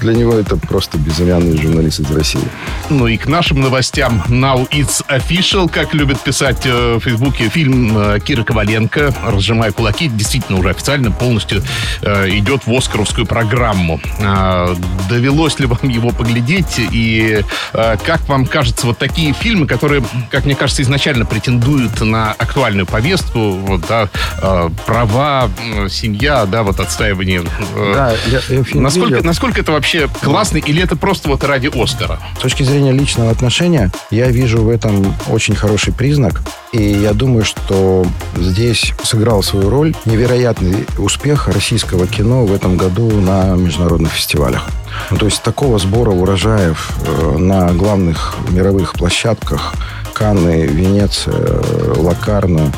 для 0.01 0.15
него 0.15 0.35
это 0.35 0.57
просто 0.57 0.99
безымянный 0.99 1.57
журналист 1.59 2.01
из 2.01 2.11
России. 2.11 2.41
Ну 2.89 3.07
и 3.07 3.17
к 3.17 3.27
нашим 3.27 3.61
новостям. 3.61 4.23
Now 4.29 4.69
it's 4.71 5.05
official, 5.09 5.71
как 5.71 5.95
любят 5.95 6.21
писать 6.21 6.63
э, 6.65 6.97
в 6.97 7.01
Фейсбуке, 7.01 7.49
фильм 7.49 7.97
э, 7.97 8.21
Кира 8.21 8.43
Коваленко 8.43 9.15
«Разжимая 9.27 9.73
кулаки» 9.73 10.09
действительно 10.09 10.59
уже 10.59 10.71
официально 10.71 11.11
полностью 11.11 11.63
э, 12.03 12.31
идет 12.31 12.67
в 12.67 12.75
Оскаровскую 12.75 13.27
программу. 13.27 14.01
А, 14.23 14.75
довелось 15.09 15.59
ли 15.59 15.67
вам 15.67 15.89
его 15.89 16.11
поглядеть? 16.11 16.77
И 16.79 17.43
э, 17.73 17.97
как 18.05 18.27
вам 18.29 18.47
кажется, 18.47 18.87
вот 18.87 18.99
такие 18.99 19.33
фильмы, 19.33 19.67
которые, 19.67 20.03
как 20.31 20.45
мне 20.45 20.55
кажется, 20.55 20.83
изначально 20.83 21.27
претендуют 21.27 22.01
на 22.01 22.33
актуальную 22.33 22.87
повестку, 22.87 23.53
вот, 23.53 23.83
да, 23.89 24.09
э, 24.41 24.60
права, 24.87 25.49
семья, 25.89 26.45
да, 26.47 26.63
вот 26.63 26.81
отстаивание. 26.81 27.43
э, 27.77 27.93
Да, 27.95 28.13
я, 28.27 28.41
я 28.49 28.63
фильм 28.63 28.83
Насколько, 28.83 29.15
видел. 29.15 29.27
насколько 29.27 29.61
это 29.61 29.73
вообще 29.73 30.09
классно, 30.23 30.59
или 30.59 30.83
это 30.83 30.97
просто 30.97 31.29
вот 31.29 31.45
ради 31.45 31.71
Оскара? 31.75 32.19
С 32.39 32.43
точки 32.43 32.63
зрения 32.63 32.93
личного 32.93 33.31
отношения, 33.31 33.91
я 34.11 34.29
вижу 34.29 34.59
в 34.63 34.69
этом 34.69 35.15
очень 35.29 35.55
хороший 35.55 35.93
признак. 35.93 36.43
И 36.73 36.83
я 36.83 37.15
думаю, 37.15 37.45
что 37.45 38.07
здесь 38.37 38.93
сыграл 39.03 39.43
свою 39.43 39.71
роль 39.71 39.95
невероятный 40.05 40.87
успех 40.99 41.49
российского 41.49 42.07
кино 42.07 42.45
в 42.45 42.53
этом 42.55 42.77
году 42.77 43.11
на 43.11 43.57
международных 43.57 44.13
фестивалях. 44.13 44.67
Ну, 45.11 45.17
то 45.17 45.27
есть 45.27 45.43
такого 45.43 45.79
сбора 45.79 46.11
урожаев 46.11 46.91
э, 47.07 47.37
на 47.39 47.73
главных 47.73 48.35
мировых 48.51 48.93
площадках 48.93 49.75
Канны, 50.13 50.67
Венеция, 50.67 51.35
э, 51.37 51.95
Лакарно, 51.97 52.73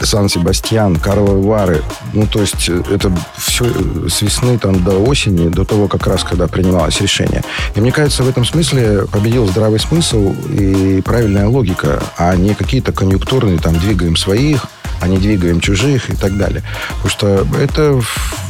Сан-Себастьян, 0.00 0.96
Карловы 0.96 1.42
Вары. 1.42 1.82
Ну, 2.12 2.26
то 2.26 2.40
есть 2.40 2.68
э, 2.68 2.82
это 2.90 3.12
все 3.36 3.64
с 4.08 4.22
весны 4.22 4.58
там, 4.58 4.82
до 4.82 4.92
осени, 4.98 5.48
до 5.48 5.64
того, 5.64 5.88
как 5.88 6.06
раз, 6.06 6.24
когда 6.24 6.46
принималось 6.46 7.00
решение. 7.00 7.42
И 7.74 7.80
мне 7.80 7.92
кажется, 7.92 8.22
в 8.22 8.28
этом 8.28 8.44
смысле 8.44 9.06
победил 9.10 9.46
здравый 9.46 9.80
смысл 9.80 10.34
и 10.50 11.00
правильная 11.02 11.48
логика, 11.48 12.02
а 12.16 12.34
не 12.36 12.54
какие-то 12.54 12.92
конъюнктурные, 12.92 13.58
там, 13.58 13.78
двигаем 13.78 14.16
своих, 14.16 14.66
а 15.00 15.08
не 15.08 15.18
двигаем 15.18 15.60
чужих 15.60 16.10
и 16.10 16.16
так 16.16 16.36
далее. 16.36 16.62
Потому 17.02 17.10
что 17.10 17.46
это, 17.60 18.00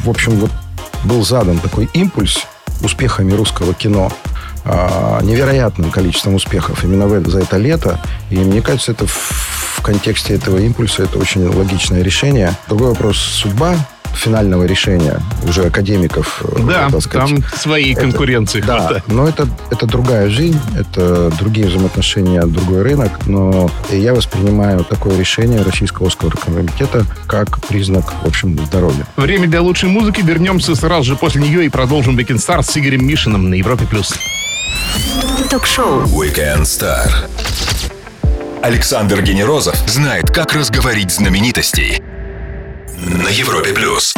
в 0.03 0.09
общем, 0.09 0.33
вот 0.33 0.51
был 1.03 1.23
задан 1.23 1.59
такой 1.59 1.89
импульс 1.93 2.39
успехами 2.81 3.33
русского 3.33 3.73
кино, 3.73 4.11
невероятным 5.21 5.91
количеством 5.91 6.35
успехов 6.35 6.83
именно 6.83 7.07
в 7.07 7.13
это- 7.13 7.29
за 7.29 7.39
это 7.39 7.57
лето. 7.57 7.99
И 8.29 8.37
мне 8.37 8.61
кажется, 8.61 8.91
это 8.91 9.05
в, 9.07 9.11
в 9.77 9.81
контексте 9.81 10.33
этого 10.35 10.57
импульса 10.59 11.03
это 11.03 11.17
очень 11.17 11.45
логичное 11.47 12.01
решение. 12.03 12.53
Другой 12.67 12.89
вопрос 12.89 13.17
судьба 13.17 13.75
финального 14.13 14.63
решения 14.65 15.19
уже 15.47 15.65
академиков. 15.67 16.41
э, 16.43 16.59
Да, 16.67 16.89
сказать. 16.99 17.11
там 17.29 17.43
своей 17.55 17.93
Это- 17.93 18.01
конкуренции 18.01 18.59
Да, 18.59 18.79
хватает. 18.79 19.03
но 19.07 19.27
это, 19.27 19.47
это 19.69 19.85
другая 19.85 20.29
жизнь, 20.29 20.59
это 20.77 21.31
другие 21.37 21.67
взаимоотношения, 21.67 22.41
другой 22.41 22.81
рынок, 22.81 23.11
но 23.27 23.69
я 23.91 24.13
воспринимаю 24.15 24.83
такое 24.83 25.15
решение 25.17 25.61
Российского 25.61 26.07
Оскаровского 26.07 26.53
комитета 26.53 27.05
как 27.27 27.61
признак, 27.67 28.11
в 28.23 28.27
общем, 28.27 28.57
здоровья. 28.65 29.05
Время 29.15 29.47
для 29.47 29.61
лучшей 29.61 29.89
музыки. 29.89 30.21
Вернемся 30.21 30.75
сразу 30.75 31.03
же 31.03 31.15
после 31.15 31.41
нее 31.43 31.65
и 31.65 31.69
продолжим 31.69 32.17
Weekend 32.17 32.37
Star 32.37 32.63
с 32.63 32.75
Игорем 32.77 33.05
Мишиным 33.05 33.49
на 33.49 33.53
Европе+. 33.53 33.85
плюс. 33.85 34.13
Ток-шоу. 35.49 36.03
Weekend 36.03 36.63
Star. 36.63 37.09
Александр 38.61 39.21
Генерозов 39.21 39.75
знает, 39.87 40.29
как 40.29 40.53
разговорить 40.53 41.11
знаменитостей. 41.11 42.01
На 42.97 43.29
Европе 43.29 43.73
плюс. 43.73 44.13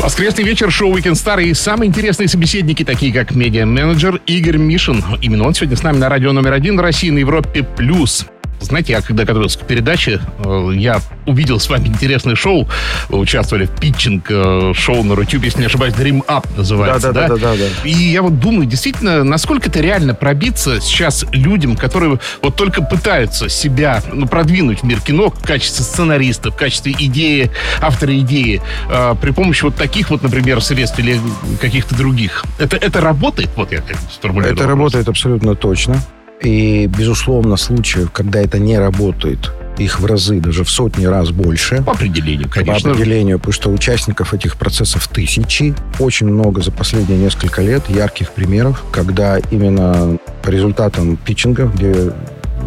Воскресный 0.00 0.44
вечер, 0.44 0.70
шоу 0.70 0.96
Weekend 0.96 1.12
Star 1.12 1.42
и 1.42 1.54
самые 1.54 1.88
интересные 1.88 2.28
собеседники, 2.28 2.84
такие 2.84 3.12
как 3.12 3.32
медиа-менеджер 3.32 4.20
Игорь 4.26 4.56
Мишин. 4.56 5.04
Именно 5.20 5.46
он 5.46 5.54
сегодня 5.54 5.76
с 5.76 5.82
нами 5.82 5.98
на 5.98 6.08
радио 6.08 6.32
номер 6.32 6.52
один 6.52 6.78
России 6.80 7.10
на 7.10 7.18
Европе+. 7.18 7.62
плюс. 7.62 8.26
Знаете, 8.62 8.92
я 8.92 9.02
когда 9.02 9.24
готовился 9.24 9.58
к 9.58 9.66
передаче, 9.66 10.20
э, 10.44 10.70
я 10.74 11.00
увидел 11.26 11.60
с 11.60 11.68
вами 11.68 11.88
интересное 11.88 12.34
шоу. 12.34 12.68
Вы 13.08 13.18
участвовали 13.18 13.66
в 13.66 13.70
питчинг 13.70 14.26
э, 14.30 14.72
шоу 14.74 15.02
на 15.02 15.14
Рутюбе, 15.14 15.46
если 15.46 15.60
не 15.60 15.66
ошибаюсь, 15.66 15.94
Dream 15.94 16.24
Up 16.26 16.46
называется, 16.56 17.12
да? 17.12 17.28
Да-да-да-да-да. 17.28 17.88
И 17.88 17.92
я 17.92 18.22
вот 18.22 18.38
думаю, 18.40 18.66
действительно, 18.66 19.24
насколько 19.24 19.68
это 19.68 19.80
реально 19.80 20.14
пробиться 20.14 20.80
сейчас 20.80 21.24
людям, 21.32 21.76
которые 21.76 22.18
вот 22.40 22.56
только 22.56 22.82
пытаются 22.82 23.48
себя 23.48 24.02
ну, 24.12 24.26
продвинуть 24.26 24.80
в 24.80 24.82
мир 24.84 25.00
кино 25.00 25.30
в 25.30 25.42
качестве 25.42 25.84
сценариста, 25.84 26.50
в 26.50 26.56
качестве 26.56 26.94
идеи, 26.98 27.50
автора 27.80 28.16
идеи, 28.18 28.62
э, 28.90 29.14
при 29.20 29.30
помощи 29.30 29.64
вот 29.64 29.76
таких 29.76 30.10
вот, 30.10 30.22
например, 30.22 30.60
средств 30.60 30.98
или 30.98 31.20
каких-то 31.60 31.94
других. 31.94 32.44
Это, 32.58 32.76
это 32.76 33.00
работает? 33.00 33.50
Вот 33.56 33.72
я 33.72 33.80
как 33.80 33.96
сформулировал. 34.10 34.56
Это 34.56 34.66
работает 34.66 35.08
абсолютно 35.08 35.54
точно. 35.54 36.02
И, 36.42 36.86
безусловно, 36.86 37.56
случаев, 37.56 38.10
когда 38.10 38.40
это 38.40 38.58
не 38.58 38.78
работает, 38.78 39.52
их 39.78 40.00
в 40.00 40.06
разы, 40.06 40.40
даже 40.40 40.64
в 40.64 40.70
сотни 40.70 41.06
раз 41.06 41.30
больше. 41.30 41.82
По 41.82 41.92
определению, 41.92 42.48
По 42.48 42.56
конечно. 42.56 42.90
определению, 42.90 43.38
потому 43.38 43.52
что 43.52 43.70
участников 43.70 44.34
этих 44.34 44.56
процессов 44.56 45.08
тысячи. 45.08 45.74
Очень 45.98 46.26
много 46.28 46.62
за 46.62 46.70
последние 46.70 47.18
несколько 47.18 47.62
лет 47.62 47.88
ярких 47.88 48.32
примеров, 48.32 48.84
когда 48.90 49.38
именно 49.38 50.18
по 50.42 50.50
результатам 50.50 51.16
питчинга, 51.16 51.66
где 51.66 52.12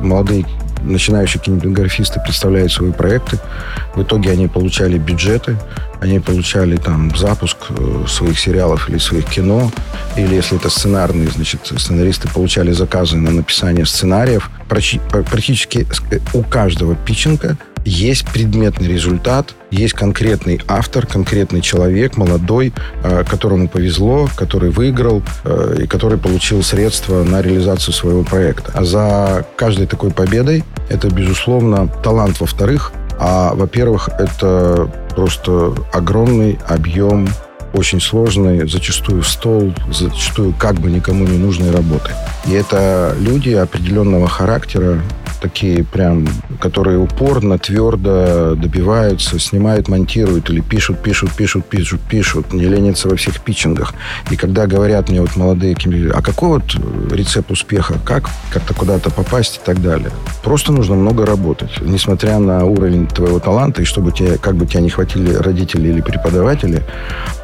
молодые 0.02 0.46
начинающие 0.86 1.42
кинематографисты 1.42 2.20
представляют 2.20 2.72
свои 2.72 2.92
проекты, 2.92 3.40
в 3.96 4.02
итоге 4.02 4.32
они 4.32 4.48
получали 4.48 4.98
бюджеты, 4.98 5.58
они 6.02 6.20
получали 6.20 6.78
там 6.78 7.16
запуск 7.16 7.58
э, 7.70 8.06
своих 8.08 8.40
сериалов 8.40 8.90
или 8.90 8.98
своих 8.98 9.26
кино, 9.26 9.72
или 10.16 10.36
если 10.36 10.58
это 10.58 10.70
сценарные, 10.70 11.30
значит, 11.30 11.62
сценаристы 11.66 12.28
получали 12.30 12.72
заказы 12.72 13.18
на 13.18 13.32
написание 13.32 13.86
сценариев. 13.86 14.50
Практически 14.68 15.88
э, 16.12 16.20
у 16.34 16.44
каждого 16.44 16.96
питчинга 16.96 17.58
есть 17.86 18.28
предметный 18.32 18.88
результат, 18.88 19.54
есть 19.70 19.94
конкретный 19.94 20.60
автор, 20.68 21.06
конкретный 21.06 21.62
человек, 21.62 22.18
молодой, 22.18 22.74
э, 23.04 23.24
которому 23.24 23.70
повезло, 23.70 24.28
который 24.36 24.72
выиграл 24.72 25.22
э, 25.44 25.82
и 25.84 25.88
который 25.88 26.18
получил 26.18 26.64
средства 26.64 27.24
на 27.24 27.42
реализацию 27.42 27.94
своего 27.94 28.24
проекта. 28.24 28.72
А 28.74 28.84
за 28.84 29.46
каждой 29.56 29.86
такой 29.86 30.10
победой 30.10 30.64
это, 30.90 31.10
безусловно, 31.10 31.88
талант, 32.04 32.40
во-вторых, 32.40 32.92
а, 33.18 33.54
во-первых, 33.54 34.10
это 34.10 34.92
просто 35.16 35.74
огромный 35.94 36.60
объем 36.68 37.28
очень 37.74 38.00
сложной, 38.02 38.68
зачастую 38.68 39.22
в 39.22 39.28
стол, 39.28 39.74
зачастую 39.92 40.54
как 40.58 40.76
бы 40.76 40.90
никому 40.90 41.26
не 41.26 41.38
нужной 41.38 41.72
работы. 41.72 42.12
И 42.46 42.52
это 42.52 43.16
люди 43.20 43.50
определенного 43.52 44.28
характера, 44.28 45.02
такие 45.46 45.84
прям, 45.84 46.28
которые 46.60 46.98
упорно, 46.98 47.60
твердо 47.60 48.56
добиваются, 48.56 49.38
снимают, 49.38 49.88
монтируют 49.88 50.50
или 50.50 50.60
пишут, 50.60 51.04
пишут, 51.04 51.32
пишут, 51.34 51.66
пишут, 51.66 52.02
пишут, 52.02 52.52
не 52.52 52.66
ленятся 52.66 53.10
во 53.10 53.16
всех 53.16 53.42
питчингах. 53.42 53.94
И 54.32 54.36
когда 54.38 54.66
говорят 54.66 55.10
мне 55.10 55.22
вот 55.22 55.36
молодые, 55.36 55.76
а 56.16 56.22
какой 56.24 56.50
вот 56.50 56.76
рецепт 57.12 57.52
успеха, 57.52 57.96
как 58.04 58.30
как-то 58.50 58.74
куда-то 58.74 59.12
попасть 59.12 59.58
и 59.62 59.66
так 59.66 59.84
далее. 59.84 60.10
Просто 60.44 60.72
нужно 60.72 60.96
много 60.96 61.28
работать. 61.28 61.80
Несмотря 61.80 62.40
на 62.40 62.66
уровень 62.66 63.06
твоего 63.06 63.40
таланта, 63.40 63.84
и 63.84 63.86
чтобы 63.86 64.12
тебе, 64.12 64.40
как 64.40 64.56
бы 64.56 64.66
тебя 64.66 64.82
не 64.82 64.90
хватили 64.90 65.36
родители 65.36 65.90
или 65.90 66.02
преподаватели, 66.02 66.82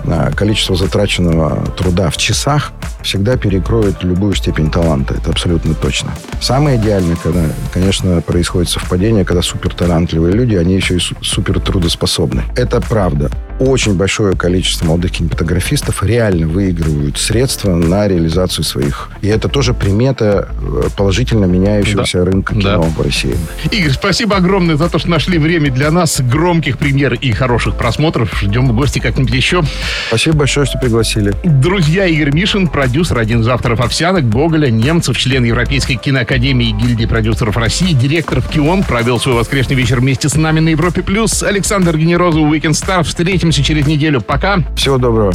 а, 0.06 0.32
количество 0.32 0.76
затраченного 0.76 1.66
труда 1.78 2.10
в 2.10 2.18
часах 2.18 2.72
всегда 3.04 3.38
перекроет 3.38 4.04
любую 4.04 4.34
степень 4.36 4.70
таланта. 4.70 5.16
Это 5.16 5.32
абсолютно 5.32 5.74
точно. 5.74 6.12
Самое 6.40 6.78
идеальное, 6.78 7.16
когда, 7.16 7.42
конечно, 7.74 8.22
происходит 8.22 8.70
совпадение, 8.70 9.26
когда 9.26 9.42
суперталантливые 9.42 10.34
люди, 10.34 10.56
они 10.56 10.76
еще 10.76 10.98
и 10.98 11.00
супер 11.00 11.60
трудоспособны. 11.60 12.44
Это 12.56 12.82
правда. 12.82 13.30
Очень 13.62 13.94
большое 13.94 14.36
количество 14.36 14.88
молодых 14.88 15.12
кинематографистов 15.12 16.02
реально 16.02 16.48
выигрывают 16.48 17.20
средства 17.20 17.76
на 17.76 18.08
реализацию 18.08 18.66
своих. 18.66 19.12
И 19.22 19.28
это 19.28 19.50
тоже 19.50 19.76
примета 19.76 20.50
э, 20.60 20.90
положительно 20.98 21.46
меняющегося 21.46 22.18
да. 22.18 22.26
рынка 22.26 22.56
кино 22.56 22.82
да. 22.82 22.90
в 22.90 23.00
России. 23.00 23.38
Игорь, 23.70 23.92
спасибо 23.92 24.38
огромное 24.38 24.78
за 24.78 24.90
то, 24.90 24.98
что 24.98 25.12
нашли 25.12 25.38
время 25.38 25.70
для 25.70 25.92
нас, 25.92 26.22
громких 26.22 26.80
премьер 26.80 27.14
и 27.14 27.32
хороших 27.34 27.78
просмотров. 27.78 28.36
Ждем 28.42 28.68
в 28.68 28.74
гости 28.74 28.98
как-нибудь 28.98 29.32
еще. 29.32 29.62
Спасибо 30.08 30.38
большое, 30.38 30.66
что 30.66 30.80
пригласили. 30.80 31.32
Друзья, 31.44 32.08
Игорь 32.08 32.34
Мишин, 32.34 32.68
продюсер, 32.68 33.20
один 33.20 33.42
из 33.42 33.48
авторов 33.48 33.80
«Овсянок», 33.80 34.28
Гоголя, 34.28 34.72
немцев, 34.72 35.20
член 35.20 35.44
Европейской 35.44 35.98
киноакадемии 35.98 36.70
и 36.70 36.72
гильдии 36.72 37.06
продюсеров 37.06 37.58
России, 37.58 37.94
директор 37.94 38.42
в 38.42 38.50
КИОН, 38.50 38.86
провел 38.86 39.20
свой 39.20 39.36
воскресный 39.36 39.76
вечер 39.76 40.00
вместе 40.00 40.30
с 40.30 40.36
нами 40.36 40.62
на 40.62 40.70
Европе+. 40.70 41.04
плюс. 41.04 41.44
Александр 41.44 41.96
Генерозов, 41.96 42.42
Weekend 42.52 42.72
Star. 42.72 43.04
Встретимся 43.04 43.51
через 43.52 43.86
неделю. 43.86 44.22
Пока. 44.22 44.60
Всего 44.76 44.98
доброго. 44.98 45.34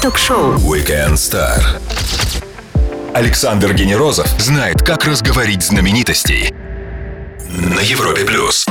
Ток-шоу 0.00 0.54
Weekend 0.54 1.14
Star. 1.14 1.60
Александр 3.14 3.74
Генерозов 3.74 4.28
знает, 4.38 4.82
как 4.82 5.04
разговорить 5.04 5.62
знаменитостей 5.62 6.54
на 7.48 7.80
Европе+. 7.80 8.24
плюс. 8.24 8.66